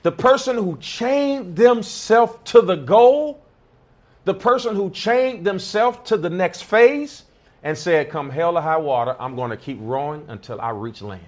The 0.02 0.12
person 0.12 0.57
who 0.57 0.76
chained 0.78 1.57
themselves 1.57 2.38
to 2.52 2.61
the 2.61 2.76
goal, 2.76 3.42
the 4.24 4.35
person 4.35 4.76
who 4.76 4.90
chained 4.90 5.46
themselves 5.46 5.98
to 6.09 6.16
the 6.16 6.30
next 6.30 6.62
phase 6.62 7.24
and 7.62 7.76
said, 7.76 8.11
Come 8.11 8.30
hell 8.30 8.57
or 8.59 8.61
high 8.61 8.76
water, 8.76 9.16
I'm 9.18 9.35
going 9.35 9.50
to 9.50 9.57
keep 9.57 9.78
rowing 9.80 10.26
until 10.28 10.61
I 10.61 10.70
reach 10.70 11.02
land. 11.02 11.22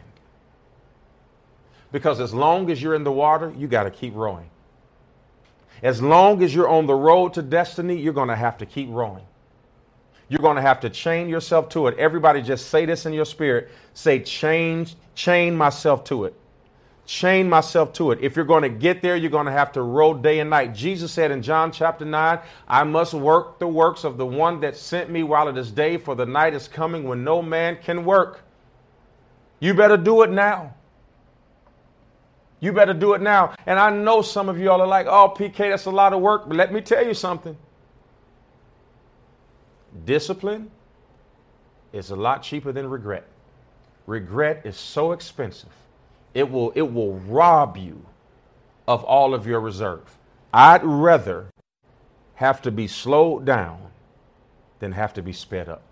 Because 1.90 2.20
as 2.20 2.34
long 2.34 2.70
as 2.70 2.82
you're 2.82 2.94
in 2.94 3.04
the 3.04 3.12
water, 3.12 3.52
you 3.56 3.66
got 3.66 3.84
to 3.84 3.90
keep 3.90 4.14
rowing. 4.14 4.50
As 5.82 6.00
long 6.00 6.42
as 6.42 6.54
you're 6.54 6.68
on 6.68 6.86
the 6.86 6.94
road 6.94 7.34
to 7.34 7.42
destiny, 7.42 7.96
you're 7.96 8.12
going 8.12 8.28
to 8.28 8.36
have 8.36 8.58
to 8.58 8.66
keep 8.66 8.88
rowing. 8.90 9.24
You're 10.28 10.40
going 10.40 10.56
to 10.56 10.62
have 10.62 10.80
to 10.80 10.90
chain 10.90 11.28
yourself 11.28 11.68
to 11.70 11.86
it. 11.86 11.96
Everybody 11.98 12.42
just 12.42 12.68
say 12.68 12.84
this 12.84 13.06
in 13.06 13.12
your 13.12 13.24
spirit. 13.24 13.70
Say, 13.94 14.20
chain 14.20 14.86
chain 15.14 15.56
myself 15.56 16.04
to 16.04 16.24
it. 16.24 16.34
Chain 17.06 17.48
myself 17.48 17.92
to 17.94 18.10
it. 18.10 18.18
If 18.20 18.34
you're 18.34 18.44
going 18.44 18.62
to 18.62 18.68
get 18.68 19.00
there, 19.00 19.16
you're 19.16 19.30
going 19.30 19.46
to 19.46 19.52
have 19.52 19.72
to 19.72 19.82
row 19.82 20.12
day 20.12 20.40
and 20.40 20.50
night. 20.50 20.74
Jesus 20.74 21.12
said 21.12 21.30
in 21.30 21.40
John 21.40 21.70
chapter 21.70 22.04
9, 22.04 22.40
I 22.66 22.84
must 22.84 23.14
work 23.14 23.60
the 23.60 23.68
works 23.68 24.02
of 24.02 24.16
the 24.16 24.26
one 24.26 24.60
that 24.60 24.76
sent 24.76 25.08
me 25.08 25.22
while 25.22 25.48
it 25.48 25.56
is 25.56 25.70
day, 25.70 25.98
for 25.98 26.16
the 26.16 26.26
night 26.26 26.52
is 26.52 26.66
coming 26.66 27.04
when 27.04 27.22
no 27.22 27.42
man 27.42 27.78
can 27.80 28.04
work. 28.04 28.42
You 29.60 29.72
better 29.72 29.96
do 29.96 30.22
it 30.22 30.30
now. 30.30 30.74
You 32.60 32.72
better 32.72 32.94
do 32.94 33.12
it 33.14 33.20
now. 33.20 33.54
And 33.66 33.78
I 33.78 33.90
know 33.90 34.22
some 34.22 34.48
of 34.48 34.58
y'all 34.58 34.80
are 34.80 34.86
like, 34.86 35.06
oh, 35.06 35.34
PK, 35.36 35.70
that's 35.70 35.84
a 35.86 35.90
lot 35.90 36.12
of 36.12 36.20
work. 36.20 36.48
But 36.48 36.56
let 36.56 36.72
me 36.72 36.80
tell 36.80 37.06
you 37.06 37.14
something 37.14 37.56
discipline 40.04 40.70
is 41.92 42.10
a 42.10 42.16
lot 42.16 42.42
cheaper 42.42 42.72
than 42.72 42.88
regret. 42.88 43.26
Regret 44.06 44.62
is 44.64 44.76
so 44.76 45.12
expensive. 45.12 45.70
It 46.34 46.50
will, 46.50 46.70
it 46.72 46.82
will 46.82 47.14
rob 47.20 47.76
you 47.76 48.04
of 48.86 49.02
all 49.04 49.34
of 49.34 49.46
your 49.46 49.60
reserve. 49.60 50.16
I'd 50.52 50.84
rather 50.84 51.50
have 52.34 52.62
to 52.62 52.70
be 52.70 52.86
slowed 52.86 53.44
down 53.46 53.80
than 54.78 54.92
have 54.92 55.14
to 55.14 55.22
be 55.22 55.32
sped 55.32 55.68
up. 55.68 55.82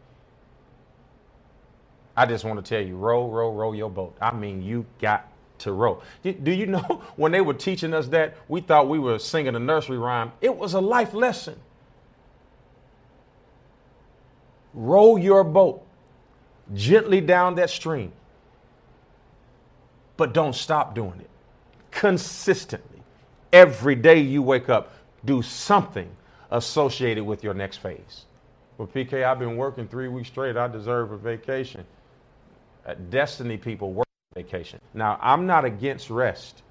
I 2.17 2.27
just 2.27 2.45
want 2.45 2.65
to 2.65 2.69
tell 2.69 2.87
you, 2.87 2.97
row, 2.97 3.29
row, 3.29 3.51
row 3.51 3.73
your 3.73 3.91
boat. 3.91 4.17
I 4.21 4.33
mean, 4.33 4.63
you 4.63 4.87
got 5.01 5.29
to 5.59 5.73
row. 5.73 6.03
Do 6.23 6.53
you 6.53 6.67
know 6.67 7.03
when 7.17 7.33
they 7.33 7.41
were 7.41 7.55
teaching 7.55 7.95
us 7.95 8.09
that, 8.09 8.37
we 8.49 8.61
thought 8.61 8.89
we 8.89 8.99
were 8.99 9.19
singing 9.19 9.55
a 9.57 9.59
nursery 9.59 9.99
rhyme? 9.99 10.33
It 10.41 10.57
was 10.57 10.75
a 10.75 10.81
life 10.81 11.15
lesson. 11.15 11.59
Row 14.75 15.17
your 15.17 15.45
boat 15.45 15.87
gently 16.75 17.21
down 17.21 17.55
that 17.57 17.71
stream, 17.71 18.13
but 20.17 20.35
don't 20.35 20.55
stop 20.55 20.95
doing 20.95 21.21
it 21.21 21.31
consistently. 21.91 23.03
Every 23.53 23.95
day 23.95 24.19
you 24.19 24.43
wake 24.43 24.69
up, 24.69 24.93
do 25.25 25.43
something 25.43 26.11
associated 26.51 27.25
with 27.25 27.45
your 27.45 27.55
next 27.55 27.79
phase. 27.79 28.25
Well, 28.79 28.89
PK, 28.89 29.25
I've 29.25 29.39
been 29.39 29.57
working 29.57 29.87
three 29.87 30.09
weeks 30.09 30.29
straight. 30.29 30.57
I 30.57 30.67
deserve 30.67 31.13
a 31.13 31.17
vacation. 31.17 31.85
Uh, 32.85 32.95
Destiny 33.11 33.57
people 33.57 33.93
work 33.93 34.04
vacation. 34.35 34.81
Now, 34.93 35.19
I'm 35.23 35.47
not 35.47 35.65
against 35.65 36.11
rest. 36.11 36.63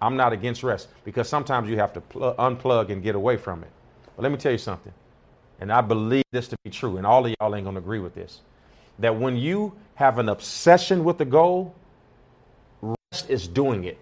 I'm 0.00 0.16
not 0.16 0.32
against 0.32 0.62
rest 0.62 0.88
because 1.04 1.28
sometimes 1.28 1.68
you 1.68 1.76
have 1.76 1.92
to 1.94 2.00
pl- 2.00 2.34
unplug 2.38 2.90
and 2.90 3.02
get 3.02 3.14
away 3.14 3.36
from 3.36 3.62
it. 3.62 3.70
But 4.16 4.22
let 4.22 4.32
me 4.32 4.38
tell 4.38 4.52
you 4.52 4.58
something, 4.58 4.92
and 5.60 5.72
I 5.72 5.80
believe 5.80 6.24
this 6.30 6.48
to 6.48 6.56
be 6.64 6.70
true, 6.70 6.96
and 6.98 7.06
all 7.06 7.24
of 7.24 7.34
y'all 7.40 7.54
ain't 7.54 7.64
going 7.64 7.74
to 7.74 7.80
agree 7.80 8.00
with 8.00 8.14
this 8.14 8.40
that 8.98 9.16
when 9.18 9.36
you 9.36 9.72
have 9.96 10.18
an 10.18 10.28
obsession 10.28 11.02
with 11.04 11.18
the 11.18 11.24
goal, 11.24 11.74
rest 12.80 13.28
is 13.28 13.48
doing 13.48 13.84
it. 13.84 13.98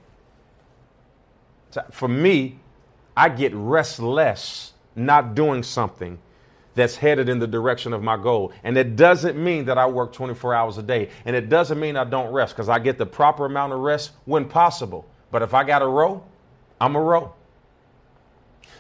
For 1.91 2.09
me, 2.09 2.59
I 3.17 3.31
get 3.31 3.55
restless 3.55 4.73
not 4.95 5.35
doing 5.35 5.63
something 5.63 6.19
that's 6.75 6.97
headed 6.97 7.29
in 7.29 7.39
the 7.39 7.47
direction 7.47 7.93
of 7.93 8.03
my 8.03 8.17
goal. 8.17 8.53
And 8.65 8.77
it 8.77 8.97
doesn't 8.97 9.43
mean 9.43 9.67
that 9.67 9.79
I 9.79 9.87
work 9.87 10.13
24 10.13 10.55
hours 10.55 10.79
a 10.79 10.83
day. 10.83 11.11
And 11.25 11.37
it 11.37 11.49
doesn't 11.49 11.79
mean 11.79 11.97
I 11.97 12.05
don't 12.05 12.33
rest 12.33 12.55
because 12.55 12.69
I 12.69 12.79
get 12.79 12.99
the 12.99 13.07
proper 13.07 13.47
amount 13.47 13.73
of 13.73 13.81
rest 13.81 14.13
when 14.25 14.49
possible. 14.49 15.07
But 15.31 15.43
if 15.43 15.55
I 15.55 15.65
got 15.65 15.81
to 15.81 15.87
row, 15.87 16.25
I'm 16.81 16.97
a 16.97 17.01
row. 17.01 17.35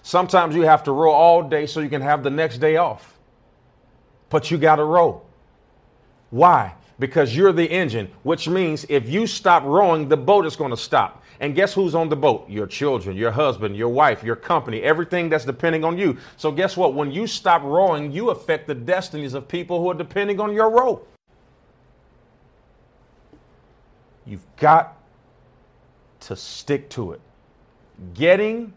Sometimes 0.02 0.54
you 0.54 0.62
have 0.62 0.82
to 0.84 0.92
row 0.92 1.12
all 1.12 1.42
day 1.42 1.66
so 1.66 1.80
you 1.80 1.88
can 1.88 2.02
have 2.02 2.22
the 2.22 2.30
next 2.30 2.58
day 2.58 2.76
off. 2.76 3.18
But 4.30 4.50
you 4.50 4.58
got 4.58 4.76
to 4.76 4.84
row. 4.84 5.22
Why? 6.30 6.74
Because 6.98 7.36
you're 7.36 7.52
the 7.52 7.70
engine, 7.70 8.10
which 8.22 8.48
means 8.48 8.86
if 8.88 9.08
you 9.08 9.26
stop 9.26 9.64
rowing, 9.64 10.08
the 10.08 10.16
boat 10.16 10.46
is 10.46 10.56
going 10.56 10.70
to 10.70 10.76
stop. 10.76 11.21
And 11.42 11.56
guess 11.56 11.74
who's 11.74 11.96
on 11.96 12.08
the 12.08 12.14
boat? 12.14 12.48
Your 12.48 12.68
children, 12.68 13.16
your 13.16 13.32
husband, 13.32 13.76
your 13.76 13.88
wife, 13.88 14.22
your 14.22 14.36
company, 14.36 14.80
everything 14.80 15.28
that's 15.28 15.44
depending 15.44 15.82
on 15.82 15.98
you. 15.98 16.16
So, 16.36 16.52
guess 16.52 16.76
what? 16.76 16.94
When 16.94 17.10
you 17.10 17.26
stop 17.26 17.64
rowing, 17.64 18.12
you 18.12 18.30
affect 18.30 18.68
the 18.68 18.76
destinies 18.76 19.34
of 19.34 19.48
people 19.48 19.80
who 19.80 19.90
are 19.90 19.94
depending 19.94 20.38
on 20.38 20.54
your 20.54 20.70
row. 20.70 21.04
You've 24.24 24.46
got 24.56 24.96
to 26.20 26.36
stick 26.36 26.88
to 26.90 27.10
it. 27.10 27.20
Getting 28.14 28.72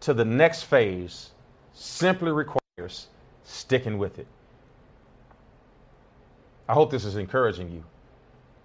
to 0.00 0.12
the 0.12 0.24
next 0.24 0.64
phase 0.64 1.30
simply 1.72 2.32
requires 2.32 3.06
sticking 3.44 3.96
with 3.96 4.18
it. 4.18 4.26
I 6.68 6.72
hope 6.72 6.90
this 6.90 7.04
is 7.04 7.14
encouraging 7.14 7.70
you. 7.70 7.84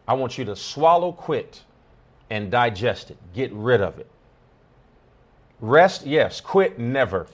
I 0.07 0.15
want 0.15 0.39
you 0.39 0.45
to 0.45 0.55
swallow 0.55 1.11
quit 1.11 1.61
and 2.29 2.51
digest 2.51 3.11
it. 3.11 3.17
Get 3.33 3.51
rid 3.53 3.81
of 3.81 3.99
it. 3.99 4.07
Rest, 5.59 6.05
yes. 6.05 6.41
Quit, 6.41 6.79
never. 6.79 7.27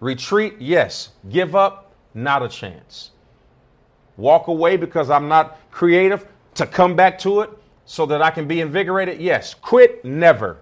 Retreat, 0.00 0.54
yes. 0.58 1.10
Give 1.30 1.56
up, 1.56 1.92
not 2.14 2.42
a 2.42 2.48
chance. 2.48 3.10
Walk 4.16 4.46
away 4.48 4.76
because 4.76 5.10
I'm 5.10 5.28
not 5.28 5.58
creative 5.70 6.26
to 6.54 6.66
come 6.66 6.96
back 6.96 7.18
to 7.20 7.40
it 7.40 7.50
so 7.84 8.06
that 8.06 8.22
I 8.22 8.30
can 8.30 8.46
be 8.46 8.60
invigorated, 8.60 9.20
yes. 9.20 9.54
Quit, 9.54 10.04
never. 10.04 10.58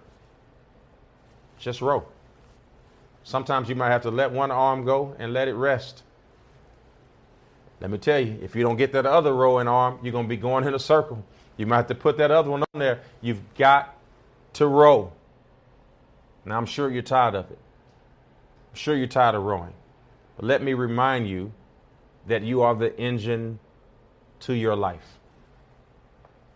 Just 1.59 1.81
row. 1.81 2.05
Sometimes 3.23 3.69
you 3.69 3.75
might 3.75 3.91
have 3.91 4.03
to 4.03 4.11
let 4.11 4.31
one 4.31 4.51
arm 4.51 4.85
go 4.85 5.17
and 5.19 5.33
let 5.33 5.49
it 5.49 5.55
rest. 5.55 6.03
Let 7.81 7.91
me 7.91 7.99
tell 7.99 8.21
you, 8.21 8.39
if 8.43 8.55
you 8.55 8.63
don't 8.63 8.77
get 8.77 8.93
that 8.93 9.07
other 9.07 9.35
rowing 9.35 9.69
arm, 9.69 9.99
you're 10.03 10.13
going 10.13 10.27
to 10.27 10.29
be 10.29 10.37
going 10.37 10.65
in 10.65 10.75
a 10.75 10.79
circle. 10.79 11.25
You 11.57 11.67
might 11.67 11.77
have 11.77 11.87
to 11.89 11.95
put 11.95 12.19
that 12.19 12.31
other 12.31 12.51
one 12.51 12.63
on 12.63 12.81
there. 12.81 13.01
You've 13.21 13.55
got 13.55 13.97
to 14.55 14.67
row. 14.67 15.13
Now, 16.45 16.57
I'm 16.57 16.67
sure 16.67 16.91
you're 16.91 17.03
tired 17.03 17.35
of 17.35 17.51
it. 17.51 17.59
I'm 18.71 18.77
sure 18.77 18.97
you're 18.97 19.07
tired 19.07 19.35
of 19.35 19.43
rowing. 19.43 19.73
But 20.37 20.47
let 20.47 20.63
me 20.63 20.75
remind 20.75 21.29
you 21.29 21.53
that 22.27 22.43
you 22.43 22.63
are 22.63 22.75
the 22.75 22.97
engine 22.99 23.59
to 24.41 24.55
your 24.55 24.75
life. 24.75 25.19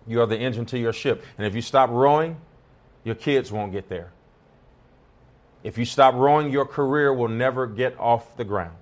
You 0.06 0.20
are 0.20 0.26
the 0.26 0.38
engine 0.38 0.66
to 0.66 0.78
your 0.78 0.92
ship. 0.92 1.24
And 1.36 1.46
if 1.46 1.54
you 1.54 1.62
stop 1.62 1.90
rowing, 1.90 2.36
your 3.04 3.14
kids 3.14 3.52
won't 3.52 3.72
get 3.72 3.88
there. 3.88 4.10
If 5.62 5.78
you 5.78 5.84
stop 5.84 6.14
rowing, 6.14 6.50
your 6.50 6.64
career 6.64 7.12
will 7.12 7.28
never 7.28 7.66
get 7.66 7.98
off 7.98 8.36
the 8.36 8.44
ground. 8.44 8.76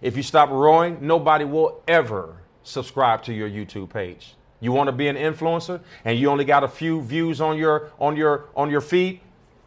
If 0.00 0.16
you 0.16 0.22
stop 0.22 0.50
rowing, 0.50 0.98
nobody 1.00 1.44
will 1.44 1.82
ever 1.86 2.36
subscribe 2.62 3.22
to 3.24 3.32
your 3.32 3.48
YouTube 3.48 3.90
page. 3.90 4.34
You 4.62 4.70
want 4.70 4.86
to 4.86 4.92
be 4.92 5.08
an 5.08 5.16
influencer 5.16 5.80
and 6.04 6.16
you 6.16 6.30
only 6.30 6.44
got 6.44 6.62
a 6.62 6.68
few 6.68 7.02
views 7.02 7.40
on 7.40 7.58
your 7.58 7.90
on 7.98 8.16
your 8.16 8.44
on 8.54 8.70
your 8.70 8.80
feed? 8.80 9.20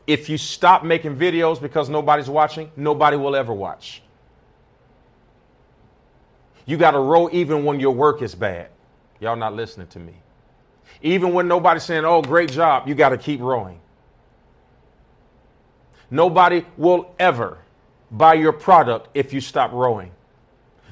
If 0.08 0.30
you 0.30 0.38
stop 0.38 0.86
making 0.86 1.18
videos 1.18 1.62
because 1.62 1.90
nobody's 1.90 2.30
watching, 2.30 2.72
nobody 2.78 3.18
will 3.18 3.36
ever 3.36 3.54
watch. 3.54 4.02
You 6.66 6.78
got 6.78 6.92
to 6.92 7.00
row 7.00 7.30
even 7.34 7.66
when 7.66 7.82
your 7.82 7.92
work 7.92 8.22
is 8.22 8.34
bad. 8.36 8.70
Y'all 9.20 9.36
not 9.36 9.54
listening 9.54 9.88
to 9.88 10.00
me. 10.00 10.14
Even 11.02 11.34
when 11.34 11.50
nobody's 11.50 11.84
saying, 11.84 12.06
"Oh, 12.06 12.22
great 12.22 12.50
job," 12.50 12.88
you 12.88 12.96
got 12.96 13.10
to 13.10 13.18
keep 13.18 13.42
rowing. 13.42 13.82
Nobody 16.10 16.64
will 16.78 17.14
ever 17.20 17.58
buy 18.12 18.36
your 18.36 18.54
product 18.54 19.10
if 19.14 19.34
you 19.34 19.42
stop 19.42 19.74
rowing. 19.74 20.12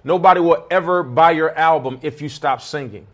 Nobody 0.04 0.42
will 0.42 0.68
ever 0.70 1.04
buy 1.04 1.32
your 1.32 1.58
album 1.58 2.00
if 2.02 2.22
you 2.22 2.28
stop 2.28 2.62
singing. 2.62 3.08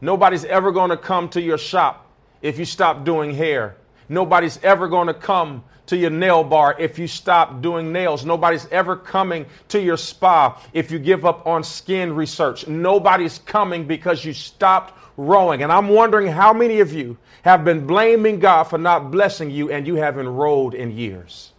Nobody's 0.00 0.44
ever 0.44 0.72
going 0.72 0.90
to 0.90 0.96
come 0.96 1.28
to 1.30 1.40
your 1.40 1.58
shop 1.58 2.06
if 2.42 2.58
you 2.58 2.64
stop 2.64 3.04
doing 3.04 3.34
hair. 3.34 3.76
Nobody's 4.08 4.58
ever 4.62 4.88
going 4.88 5.08
to 5.08 5.14
come 5.14 5.64
to 5.86 5.96
your 5.96 6.10
nail 6.10 6.44
bar 6.44 6.76
if 6.78 6.98
you 6.98 7.06
stop 7.06 7.60
doing 7.62 7.92
nails. 7.92 8.24
Nobody's 8.24 8.66
ever 8.68 8.96
coming 8.96 9.46
to 9.68 9.80
your 9.80 9.96
spa 9.96 10.60
if 10.72 10.90
you 10.90 10.98
give 10.98 11.26
up 11.26 11.46
on 11.46 11.64
skin 11.64 12.14
research. 12.14 12.68
Nobody's 12.68 13.38
coming 13.38 13.86
because 13.86 14.24
you 14.24 14.32
stopped 14.32 14.94
rowing. 15.16 15.62
And 15.62 15.72
I'm 15.72 15.88
wondering 15.88 16.28
how 16.28 16.52
many 16.52 16.78
of 16.80 16.92
you 16.92 17.18
have 17.42 17.64
been 17.64 17.86
blaming 17.86 18.38
God 18.38 18.64
for 18.64 18.78
not 18.78 19.10
blessing 19.10 19.50
you 19.50 19.70
and 19.70 19.86
you 19.86 19.96
haven't 19.96 20.28
rowed 20.28 20.74
in 20.74 20.92
years. 20.92 21.52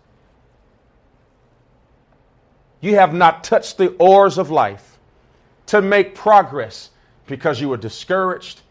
You 2.79 2.95
have 2.95 3.13
not 3.13 3.43
touched 3.43 3.77
the 3.77 3.89
oars 3.97 4.37
of 4.37 4.49
life 4.49 4.97
to 5.67 5.81
make 5.81 6.15
progress 6.15 6.89
because 7.31 7.59
you 7.59 7.69
were 7.69 7.77
discouraged 7.77 8.61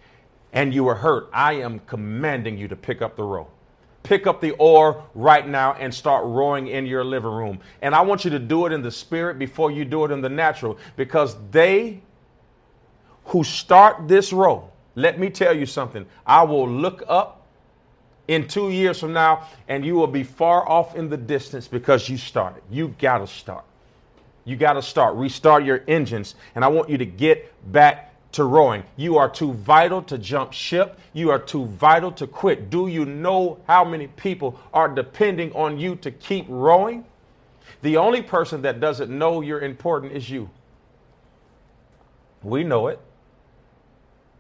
and 0.53 0.73
you 0.73 0.85
were 0.85 0.95
hurt, 0.95 1.29
I 1.33 1.55
am 1.55 1.81
commanding 1.81 2.59
you 2.59 2.69
to 2.69 2.77
pick 2.77 3.03
up 3.03 3.17
the 3.17 3.25
row. 3.25 3.49
Pick 4.03 4.27
up 4.27 4.41
the 4.41 4.53
oar 4.53 5.05
right 5.15 5.47
now 5.47 5.75
and 5.75 5.93
start 5.93 6.25
rowing 6.27 6.69
in 6.69 6.87
your 6.87 7.05
living 7.05 7.31
room. 7.31 7.61
And 7.83 7.95
I 7.95 8.01
want 8.01 8.25
you 8.25 8.31
to 8.31 8.39
do 8.39 8.67
it 8.67 8.73
in 8.73 8.83
the 8.83 8.91
spirit 8.91 9.39
before 9.39 9.71
you 9.71 9.85
do 9.85 10.05
it 10.05 10.11
in 10.11 10.21
the 10.21 10.29
natural 10.29 10.79
because 10.97 11.37
they 11.51 12.01
who 13.27 13.45
start 13.45 14.09
this 14.09 14.33
row, 14.33 14.71
let 14.95 15.19
me 15.19 15.31
tell 15.31 15.57
you 15.57 15.67
something. 15.67 16.07
I 16.27 16.43
will 16.43 16.69
look 16.69 17.03
up 17.09 17.47
in 18.27 18.49
two 18.49 18.71
years 18.71 18.99
from 18.99 19.13
now 19.13 19.49
and 19.69 19.85
you 19.85 19.95
will 19.95 20.07
be 20.07 20.25
far 20.25 20.69
off 20.69 20.97
in 20.97 21.09
the 21.09 21.17
distance 21.17 21.69
because 21.69 22.09
you 22.09 22.17
started. 22.17 22.63
You 22.71 22.95
got 22.99 23.19
to 23.19 23.27
start. 23.27 23.65
You 24.45 24.57
got 24.57 24.73
to 24.75 24.83
start. 24.83 25.15
Restart 25.17 25.65
your 25.65 25.85
engines. 25.87 26.35
And 26.55 26.65
I 26.65 26.69
want 26.69 26.89
you 26.89 26.99
to 26.99 27.07
get 27.07 27.53
back 27.73 28.10
to 28.33 28.45
rowing. 28.45 28.85
You 28.97 29.17
are 29.19 29.29
too 29.29 29.53
vital 29.53 30.03
to 30.03 30.19
jump 30.19 30.53
ship. 30.53 30.99
You 31.13 31.31
are 31.31 31.39
too 31.39 31.67
vital 31.67 32.13
to 32.13 32.27
quit. 32.27 32.71
Do 32.71 32.87
you 32.87 33.05
know 33.05 33.59
how 33.67 33.85
many 33.85 34.07
people 34.07 34.59
are 34.73 34.89
depending 34.89 35.53
on 35.53 35.79
you 35.79 35.97
to 35.97 36.11
keep 36.11 36.47
rowing? 36.49 37.05
The 37.83 37.97
only 37.97 38.23
person 38.23 38.63
that 38.63 38.81
doesn't 38.81 39.11
know 39.11 39.41
you're 39.41 39.61
important 39.61 40.13
is 40.13 40.29
you. 40.31 40.51
We 42.43 42.65
know 42.65 42.89
it. 42.89 43.01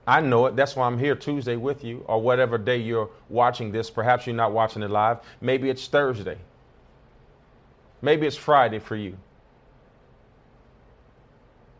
I 0.06 0.20
know 0.20 0.46
it. 0.46 0.56
That's 0.56 0.74
why 0.74 0.86
I'm 0.86 0.98
here 0.98 1.14
Tuesday 1.14 1.56
with 1.56 1.84
you, 1.84 2.04
or 2.06 2.20
whatever 2.20 2.58
day 2.58 2.78
you're 2.78 3.10
watching 3.28 3.70
this. 3.70 3.90
Perhaps 3.90 4.26
you're 4.26 4.34
not 4.34 4.52
watching 4.52 4.82
it 4.82 4.90
live. 4.90 5.18
Maybe 5.40 5.70
it's 5.70 5.86
Thursday. 5.86 6.38
Maybe 8.02 8.26
it's 8.26 8.36
Friday 8.36 8.78
for 8.78 8.96
you. 8.96 9.16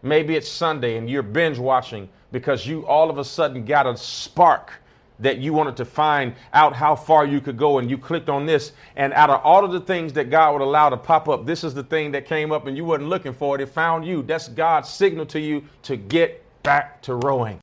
Maybe 0.02 0.36
it's 0.36 0.48
Sunday 0.48 0.96
and 0.96 1.08
you're 1.08 1.22
binge 1.22 1.58
watching 1.58 2.08
because 2.32 2.66
you 2.66 2.86
all 2.86 3.10
of 3.10 3.18
a 3.18 3.24
sudden 3.24 3.64
got 3.64 3.86
a 3.86 3.96
spark. 3.96 4.72
that 5.20 5.38
you 5.38 5.52
wanted 5.52 5.76
to 5.76 5.84
find 5.84 6.34
out 6.54 6.74
how 6.74 6.96
far 6.96 7.26
you 7.26 7.40
could 7.40 7.58
go 7.58 7.78
and 7.78 7.90
you 7.90 7.98
clicked 7.98 8.30
on 8.30 8.46
this. 8.46 8.72
And 8.96 9.12
out 9.12 9.28
of 9.28 9.42
all 9.44 9.64
of 9.64 9.72
the 9.72 9.80
things 9.80 10.14
that 10.14 10.30
God 10.30 10.54
would 10.54 10.62
allow 10.62 10.88
to 10.88 10.96
pop 10.96 11.28
up 11.28 11.44
this 11.44 11.62
is 11.62 11.74
the 11.74 11.82
thing 11.82 12.10
that 12.12 12.24
came 12.24 12.52
up 12.52 12.66
and 12.66 12.76
you 12.76 12.84
wasn't 12.84 13.10
looking 13.10 13.34
for 13.34 13.54
it. 13.54 13.60
It 13.60 13.68
found 13.68 14.06
you. 14.06 14.22
That's 14.22 14.48
God's 14.48 14.88
signal 14.88 15.26
to 15.26 15.40
you 15.40 15.62
to 15.82 15.96
get 15.96 16.42
back 16.62 17.02
to 17.02 17.14
rowing. 17.14 17.60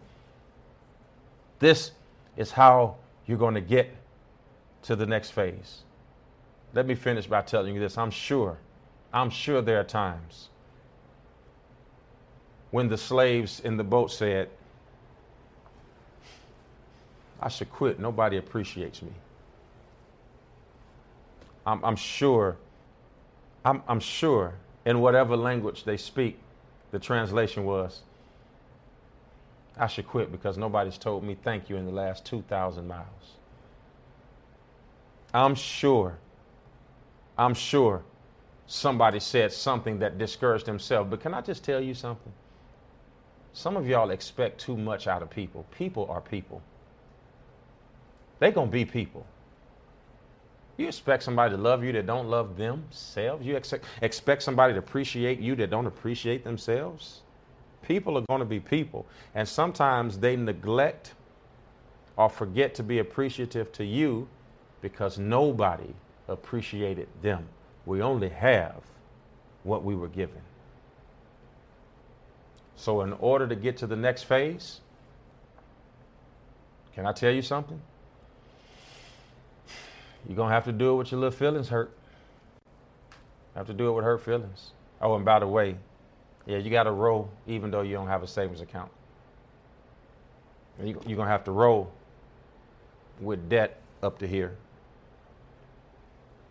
This 1.60 1.92
is 2.36 2.52
how 2.52 2.98
you're 3.26 3.40
going 3.40 3.56
to 3.56 3.62
get 3.62 3.90
to 4.84 4.96
the 4.96 5.08
next 5.08 5.32
phase. 5.32 5.84
Let 6.74 6.86
me 6.86 6.94
finish 6.94 7.26
by 7.26 7.42
telling 7.42 7.74
you 7.74 7.80
this. 7.80 7.98
I'm 7.98 8.12
sure 8.12 8.60
I'm 9.12 9.30
sure 9.32 9.62
there 9.62 9.80
are 9.80 9.86
times 9.86 10.50
when 12.72 12.88
the 12.90 12.98
slaves 12.98 13.60
in 13.62 13.78
the 13.78 13.84
boat 13.84 14.12
said 14.12 14.50
I 17.40 17.50
should 17.50 17.72
quit. 17.72 18.00
Nobody 18.00 18.38
appreciates 18.38 19.02
me. 19.02 19.12
I'm, 21.66 21.84
I'm 21.84 21.96
sure, 21.96 22.58
I'm, 23.64 23.84
I'm 23.88 24.00
sure 24.00 24.54
in 24.86 25.02
whatever 25.02 25.36
language 25.36 25.84
they 25.84 25.98
speak, 25.98 26.40
the 26.92 27.00
translation 27.00 27.66
was, 27.66 28.02
I 29.78 29.88
should 29.88 30.08
quit 30.08 30.32
because 30.32 30.58
nobody's 30.58 30.98
told 30.98 31.24
me 31.24 31.38
thank 31.44 31.70
you 31.70 31.76
in 31.76 31.86
the 31.86 31.92
last 31.92 32.26
2,000 32.26 32.88
miles. 32.88 33.06
I'm 35.34 35.54
sure, 35.54 36.18
I'm 37.38 37.54
sure 37.54 38.02
somebody 38.66 39.20
said 39.20 39.52
something 39.52 40.00
that 40.00 40.18
discouraged 40.18 40.66
themselves. 40.66 41.10
But 41.10 41.20
can 41.20 41.34
I 41.34 41.42
just 41.42 41.64
tell 41.64 41.82
you 41.82 41.94
something? 41.94 42.32
Some 43.58 43.76
of 43.76 43.88
y'all 43.88 44.12
expect 44.12 44.60
too 44.62 44.78
much 44.78 45.08
out 45.08 45.24
of 45.24 45.32
people. 45.32 45.66
People 45.76 46.06
are 46.12 46.22
people 46.22 46.62
they're 48.40 48.52
going 48.52 48.68
to 48.68 48.72
be 48.72 48.86
people. 48.86 49.26
You 50.78 50.88
expect 50.88 51.24
somebody 51.24 51.56
to 51.56 51.62
love 51.62 51.84
you 51.84 51.92
that 51.94 52.06
don't 52.06 52.28
love 52.28 52.56
themselves? 52.56 53.44
You 53.44 53.56
expect, 53.56 53.86
expect 54.02 54.44
somebody 54.44 54.74
to 54.74 54.80
appreciate 54.80 55.40
you 55.40 55.56
that 55.56 55.72
don't 55.72 55.88
appreciate 55.88 56.44
themselves? 56.44 57.22
People 57.82 58.16
are 58.16 58.24
going 58.28 58.42
to 58.42 58.46
be 58.46 58.60
people. 58.60 59.08
And 59.34 59.48
sometimes 59.48 60.20
they 60.20 60.36
neglect 60.36 61.16
or 62.16 62.30
forget 62.30 62.76
to 62.76 62.84
be 62.84 63.00
appreciative 63.00 63.72
to 63.72 63.84
you 63.84 64.28
because 64.82 65.18
nobody 65.18 65.92
appreciated 66.28 67.08
them. 67.24 67.48
We 67.88 68.04
only 68.04 68.30
have 68.30 68.84
what 69.64 69.84
we 69.84 69.96
were 69.96 70.10
given. 70.10 70.42
So, 72.78 73.02
in 73.02 73.14
order 73.14 73.48
to 73.48 73.56
get 73.56 73.78
to 73.78 73.88
the 73.88 73.96
next 73.96 74.24
phase, 74.24 74.82
can 76.94 77.06
I 77.06 77.12
tell 77.12 77.32
you 77.32 77.42
something? 77.42 77.82
You're 80.28 80.36
going 80.36 80.50
to 80.50 80.54
have 80.54 80.66
to 80.66 80.72
do 80.72 80.94
it 80.94 80.96
with 80.96 81.12
your 81.12 81.20
little 81.20 81.38
feelings 81.38 81.70
hurt. 81.70 81.92
Have 83.56 83.68
to 83.68 83.74
do 83.74 83.90
it 83.90 83.94
with 83.94 84.06
hurt 84.06 84.22
feelings. 84.22 84.72
Oh, 85.02 85.16
and 85.16 85.26
by 85.26 85.40
the 85.40 85.48
way, 85.48 85.76
yeah, 86.46 86.58
you 86.58 86.70
got 86.70 86.84
to 86.84 86.92
roll 86.92 87.30
even 87.48 87.72
though 87.72 87.82
you 87.82 87.94
don't 87.94 88.08
have 88.08 88.24
a 88.24 88.28
savings 88.28 88.62
account. 88.62 88.92
You're 90.82 90.94
going 90.94 91.18
to 91.18 91.26
have 91.26 91.44
to 91.46 91.52
roll 91.52 91.92
with 93.20 93.50
debt 93.50 93.82
up 94.04 94.20
to 94.20 94.28
here. 94.28 94.56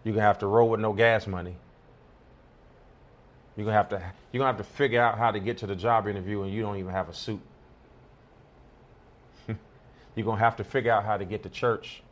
You're 0.03 0.15
going 0.15 0.23
to 0.23 0.27
have 0.27 0.41
to 0.41 0.47
roll 0.49 0.69
with 0.69 0.81
no 0.81 0.93
gas 0.93 1.27
money. 1.27 1.57
You're 3.57 3.67
to 3.67 3.73
have 3.73 3.89
to 3.91 4.03
you're 4.33 4.43
to 4.43 4.47
have 4.47 4.59
to 4.59 4.65
figure 4.65 5.01
out 5.01 5.19
how 5.19 5.31
to 5.31 5.41
get 5.41 5.59
to 5.59 5.67
the 5.67 5.77
job 5.77 6.07
interview 6.07 6.43
and 6.43 6.53
you 6.53 6.63
don't 6.63 6.77
even 6.77 6.93
have 6.93 7.09
a 7.09 7.15
suit. 7.15 7.41
you're 9.49 10.27
to 10.27 10.37
have 10.37 10.57
to 10.57 10.65
figure 10.65 10.93
out 10.93 11.05
how 11.05 11.17
to 11.17 11.25
get 11.25 11.43
to 11.45 11.49
church 11.49 12.03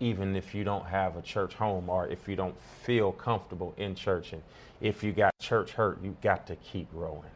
even 0.00 0.36
if 0.36 0.54
you 0.54 0.64
don't 0.64 0.84
have 0.86 1.16
a 1.16 1.22
church 1.22 1.54
home 1.54 1.88
or 1.88 2.08
if 2.08 2.28
you 2.28 2.36
don't 2.36 2.54
feel 2.82 3.12
comfortable 3.12 3.74
in 3.76 3.94
church. 3.94 4.32
And 4.32 4.42
if 4.80 5.02
you 5.02 5.12
got 5.12 5.32
church 5.40 5.72
hurt, 5.72 6.02
you 6.02 6.16
got 6.22 6.46
to 6.48 6.56
keep 6.56 6.90
growing. 6.90 7.30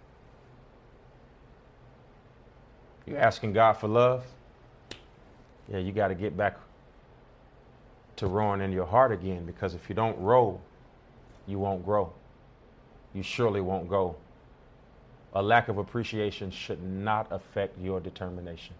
You're 3.06 3.18
asking 3.18 3.54
God 3.54 3.74
for 3.74 3.88
love? 3.88 4.24
Yeah, 5.70 5.78
you 5.78 5.92
got 5.92 6.08
to 6.08 6.14
get 6.14 6.36
back 6.36 6.58
to 8.16 8.26
rowing 8.26 8.60
in 8.60 8.72
your 8.72 8.86
heart 8.86 9.12
again 9.12 9.46
because 9.46 9.74
if 9.74 9.88
you 9.88 9.94
don't 9.94 10.18
row, 10.18 10.60
you 11.48 11.58
won't 11.58 11.84
grow. 11.84 12.12
You 13.14 13.22
surely 13.22 13.60
won't 13.60 13.88
go. 13.88 14.14
A 15.32 15.42
lack 15.42 15.68
of 15.68 15.78
appreciation 15.78 16.50
should 16.50 16.82
not 16.82 17.26
affect 17.30 17.78
your 17.80 18.00
determination. 18.00 18.74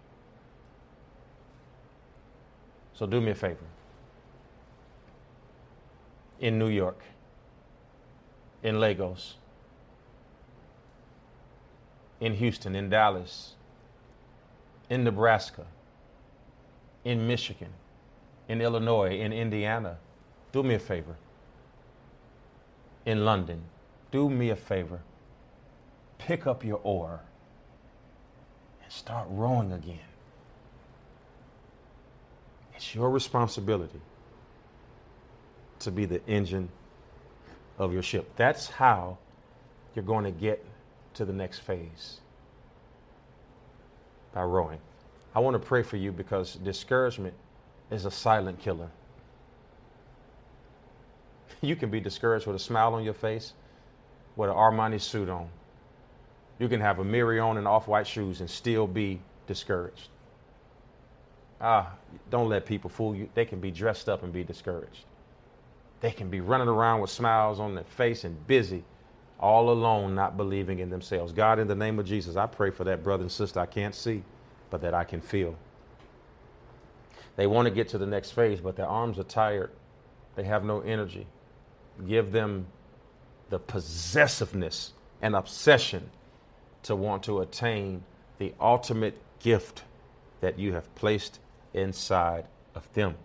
So 2.93 3.05
do 3.05 3.19
me 3.19 3.31
a 3.31 3.35
favor. 3.35 3.65
In 6.39 6.59
New 6.59 6.69
York, 6.69 7.01
in 8.63 8.79
Lagos, 8.79 9.35
in 12.19 12.33
Houston, 12.35 12.75
in 12.75 12.89
Dallas, 12.89 13.53
in 14.89 15.03
Nebraska, 15.03 15.65
in 17.03 17.25
Michigan, 17.25 17.69
in 18.47 18.61
Illinois, 18.61 19.19
in 19.19 19.33
Indiana, 19.33 19.97
do 20.51 20.63
me 20.63 20.75
a 20.75 20.79
favor. 20.79 21.15
In 23.09 23.25
London, 23.25 23.63
do 24.11 24.29
me 24.29 24.51
a 24.51 24.55
favor. 24.55 24.99
Pick 26.19 26.45
up 26.45 26.63
your 26.63 26.79
oar 26.83 27.21
and 28.83 28.91
start 28.91 29.25
rowing 29.31 29.71
again. 29.71 30.11
It's 32.75 32.93
your 32.93 33.09
responsibility 33.09 33.99
to 35.79 35.89
be 35.89 36.05
the 36.05 36.23
engine 36.27 36.69
of 37.79 37.91
your 37.93 38.03
ship. 38.03 38.29
That's 38.35 38.67
how 38.69 39.17
you're 39.95 40.05
going 40.05 40.25
to 40.25 40.31
get 40.31 40.63
to 41.15 41.25
the 41.25 41.33
next 41.33 41.61
phase 41.61 42.19
by 44.35 44.43
rowing. 44.43 44.77
I 45.33 45.39
want 45.39 45.55
to 45.55 45.67
pray 45.67 45.81
for 45.81 45.97
you 45.97 46.11
because 46.11 46.57
discouragement 46.57 47.33
is 47.89 48.05
a 48.05 48.11
silent 48.11 48.59
killer. 48.59 48.91
You 51.61 51.75
can 51.75 51.89
be 51.89 51.99
discouraged 51.99 52.47
with 52.47 52.55
a 52.55 52.59
smile 52.59 52.93
on 52.93 53.03
your 53.03 53.13
face, 53.13 53.53
with 54.35 54.49
an 54.49 54.55
Armani 54.55 55.01
suit 55.01 55.29
on. 55.29 55.49
You 56.59 56.67
can 56.67 56.81
have 56.81 56.97
Amiri 56.97 57.43
on 57.43 57.57
and 57.57 57.67
off 57.67 57.87
white 57.87 58.07
shoes 58.07 58.41
and 58.41 58.49
still 58.49 58.87
be 58.87 59.21
discouraged. 59.47 60.09
Ah, 61.61 61.93
don't 62.29 62.49
let 62.49 62.65
people 62.65 62.89
fool 62.89 63.15
you. 63.15 63.29
They 63.33 63.45
can 63.45 63.59
be 63.59 63.71
dressed 63.71 64.07
up 64.07 64.23
and 64.23 64.31
be 64.31 64.43
discouraged. 64.43 65.03
They 66.01 66.11
can 66.11 66.29
be 66.29 66.39
running 66.39 66.69
around 66.69 67.01
with 67.01 67.09
smiles 67.09 67.59
on 67.59 67.75
their 67.75 67.83
face 67.83 68.23
and 68.23 68.47
busy, 68.47 68.83
all 69.39 69.69
alone, 69.69 70.15
not 70.15 70.37
believing 70.37 70.79
in 70.79 70.89
themselves. 70.89 71.33
God, 71.33 71.59
in 71.59 71.67
the 71.67 71.75
name 71.75 71.99
of 71.99 72.05
Jesus, 72.05 72.37
I 72.37 72.45
pray 72.45 72.71
for 72.71 72.85
that 72.85 73.03
brother 73.03 73.23
and 73.23 73.31
sister 73.31 73.59
I 73.59 73.65
can't 73.65 73.95
see, 73.95 74.23
but 74.69 74.81
that 74.81 74.93
I 74.93 75.03
can 75.03 75.19
feel. 75.19 75.55
They 77.35 77.47
want 77.47 77.67
to 77.67 77.73
get 77.73 77.89
to 77.89 77.97
the 77.97 78.05
next 78.05 78.31
phase, 78.31 78.61
but 78.61 78.75
their 78.75 78.87
arms 78.87 79.19
are 79.19 79.23
tired. 79.23 79.71
They 80.35 80.43
have 80.43 80.63
no 80.63 80.81
energy. 80.81 81.25
Give 82.07 82.31
them 82.31 82.67
the 83.49 83.59
possessiveness 83.59 84.93
and 85.21 85.35
obsession 85.35 86.09
to 86.83 86.95
want 86.95 87.23
to 87.23 87.39
attain 87.41 88.03
the 88.37 88.53
ultimate 88.59 89.17
gift 89.39 89.83
that 90.41 90.57
you 90.57 90.73
have 90.73 90.93
placed 90.95 91.39
inside 91.73 92.45
of 92.75 92.91
them. 92.93 93.15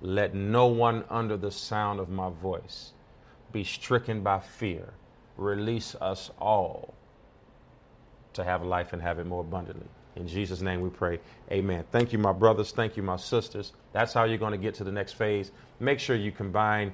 Let 0.00 0.34
no 0.34 0.66
one 0.66 1.04
under 1.10 1.36
the 1.36 1.50
sound 1.50 2.00
of 2.00 2.08
my 2.08 2.30
voice 2.30 2.92
be 3.52 3.64
stricken 3.64 4.22
by 4.22 4.40
fear. 4.40 4.92
Release 5.36 5.94
us 5.96 6.30
all 6.38 6.94
to 8.34 8.44
have 8.44 8.64
life 8.64 8.92
and 8.92 9.02
have 9.02 9.18
it 9.18 9.26
more 9.26 9.40
abundantly. 9.40 9.88
In 10.16 10.26
Jesus' 10.26 10.60
name 10.60 10.80
we 10.80 10.90
pray. 10.90 11.18
Amen. 11.50 11.84
Thank 11.90 12.12
you, 12.12 12.18
my 12.18 12.32
brothers. 12.32 12.70
Thank 12.72 12.96
you, 12.96 13.02
my 13.02 13.16
sisters. 13.16 13.72
That's 13.92 14.12
how 14.12 14.24
you're 14.24 14.38
going 14.38 14.52
to 14.52 14.58
get 14.58 14.74
to 14.76 14.84
the 14.84 14.92
next 14.92 15.14
phase. 15.14 15.50
Make 15.78 15.98
sure 15.98 16.16
you 16.16 16.32
combine 16.32 16.92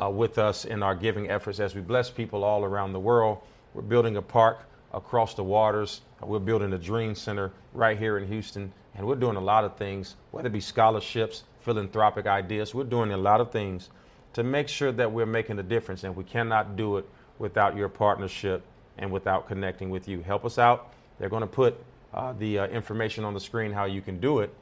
uh, 0.00 0.08
with 0.08 0.38
us 0.38 0.64
in 0.64 0.82
our 0.82 0.94
giving 0.94 1.30
efforts 1.30 1.60
as 1.60 1.74
we 1.74 1.80
bless 1.80 2.10
people 2.10 2.44
all 2.44 2.64
around 2.64 2.92
the 2.92 3.00
world. 3.00 3.38
We're 3.74 3.82
building 3.82 4.16
a 4.16 4.22
park 4.22 4.60
across 4.92 5.34
the 5.34 5.44
waters. 5.44 6.02
We're 6.20 6.38
building 6.38 6.72
a 6.72 6.78
dream 6.78 7.14
center 7.14 7.52
right 7.72 7.98
here 7.98 8.18
in 8.18 8.26
Houston. 8.28 8.72
And 8.94 9.06
we're 9.06 9.16
doing 9.16 9.36
a 9.36 9.40
lot 9.40 9.64
of 9.64 9.76
things, 9.76 10.16
whether 10.30 10.48
it 10.48 10.52
be 10.52 10.60
scholarships, 10.60 11.44
philanthropic 11.60 12.26
ideas. 12.26 12.74
We're 12.74 12.84
doing 12.84 13.12
a 13.12 13.16
lot 13.16 13.40
of 13.40 13.50
things 13.50 13.88
to 14.34 14.42
make 14.42 14.68
sure 14.68 14.92
that 14.92 15.10
we're 15.10 15.26
making 15.26 15.58
a 15.58 15.62
difference. 15.62 16.04
And 16.04 16.14
we 16.14 16.24
cannot 16.24 16.76
do 16.76 16.98
it 16.98 17.08
without 17.38 17.76
your 17.76 17.88
partnership 17.88 18.62
and 18.98 19.10
without 19.10 19.48
connecting 19.48 19.88
with 19.88 20.08
you. 20.08 20.20
Help 20.20 20.44
us 20.44 20.58
out. 20.58 20.92
They're 21.18 21.30
going 21.30 21.42
to 21.42 21.46
put 21.46 21.82
uh, 22.12 22.34
the 22.34 22.60
uh, 22.60 22.66
information 22.68 23.24
on 23.24 23.32
the 23.32 23.40
screen 23.40 23.72
how 23.72 23.86
you 23.86 24.02
can 24.02 24.20
do 24.20 24.40
it. 24.40 24.52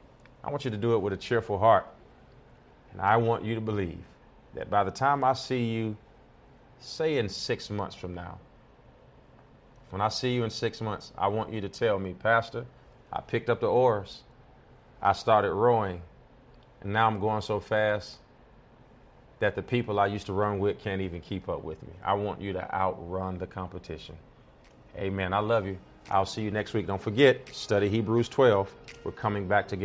I 0.43 0.49
want 0.49 0.63
you 0.63 0.71
to 0.71 0.77
do 0.77 0.95
it 0.95 0.99
with 0.99 1.13
a 1.13 1.17
cheerful 1.17 1.59
heart. 1.59 1.85
And 2.93 3.01
I 3.01 3.17
want 3.17 3.43
you 3.43 3.55
to 3.55 3.61
believe 3.61 3.99
that 4.53 4.69
by 4.69 4.83
the 4.83 4.91
time 4.91 5.23
I 5.23 5.33
see 5.33 5.65
you, 5.65 5.97
say 6.79 7.17
in 7.17 7.29
six 7.29 7.69
months 7.69 7.95
from 7.95 8.13
now, 8.13 8.39
when 9.89 10.01
I 10.01 10.07
see 10.07 10.33
you 10.33 10.43
in 10.43 10.49
six 10.49 10.81
months, 10.81 11.11
I 11.17 11.27
want 11.27 11.51
you 11.51 11.61
to 11.61 11.69
tell 11.69 11.99
me, 11.99 12.13
Pastor, 12.13 12.65
I 13.11 13.21
picked 13.21 13.49
up 13.49 13.59
the 13.59 13.67
oars. 13.67 14.21
I 15.01 15.13
started 15.13 15.53
rowing. 15.53 16.01
And 16.81 16.93
now 16.93 17.07
I'm 17.07 17.19
going 17.19 17.41
so 17.41 17.59
fast 17.59 18.17
that 19.39 19.55
the 19.55 19.61
people 19.61 19.99
I 19.99 20.07
used 20.07 20.27
to 20.27 20.33
run 20.33 20.59
with 20.59 20.79
can't 20.79 21.01
even 21.01 21.19
keep 21.19 21.49
up 21.49 21.63
with 21.63 21.81
me. 21.83 21.93
I 22.03 22.13
want 22.13 22.41
you 22.41 22.53
to 22.53 22.73
outrun 22.73 23.37
the 23.37 23.47
competition. 23.47 24.15
Amen. 24.97 25.33
I 25.33 25.39
love 25.39 25.65
you. 25.65 25.77
I'll 26.09 26.25
see 26.25 26.41
you 26.41 26.51
next 26.51 26.73
week. 26.73 26.87
Don't 26.87 27.01
forget, 27.01 27.53
study 27.53 27.89
Hebrews 27.89 28.29
12. 28.29 28.73
We're 29.03 29.11
coming 29.11 29.47
back 29.47 29.67
together. 29.67 29.79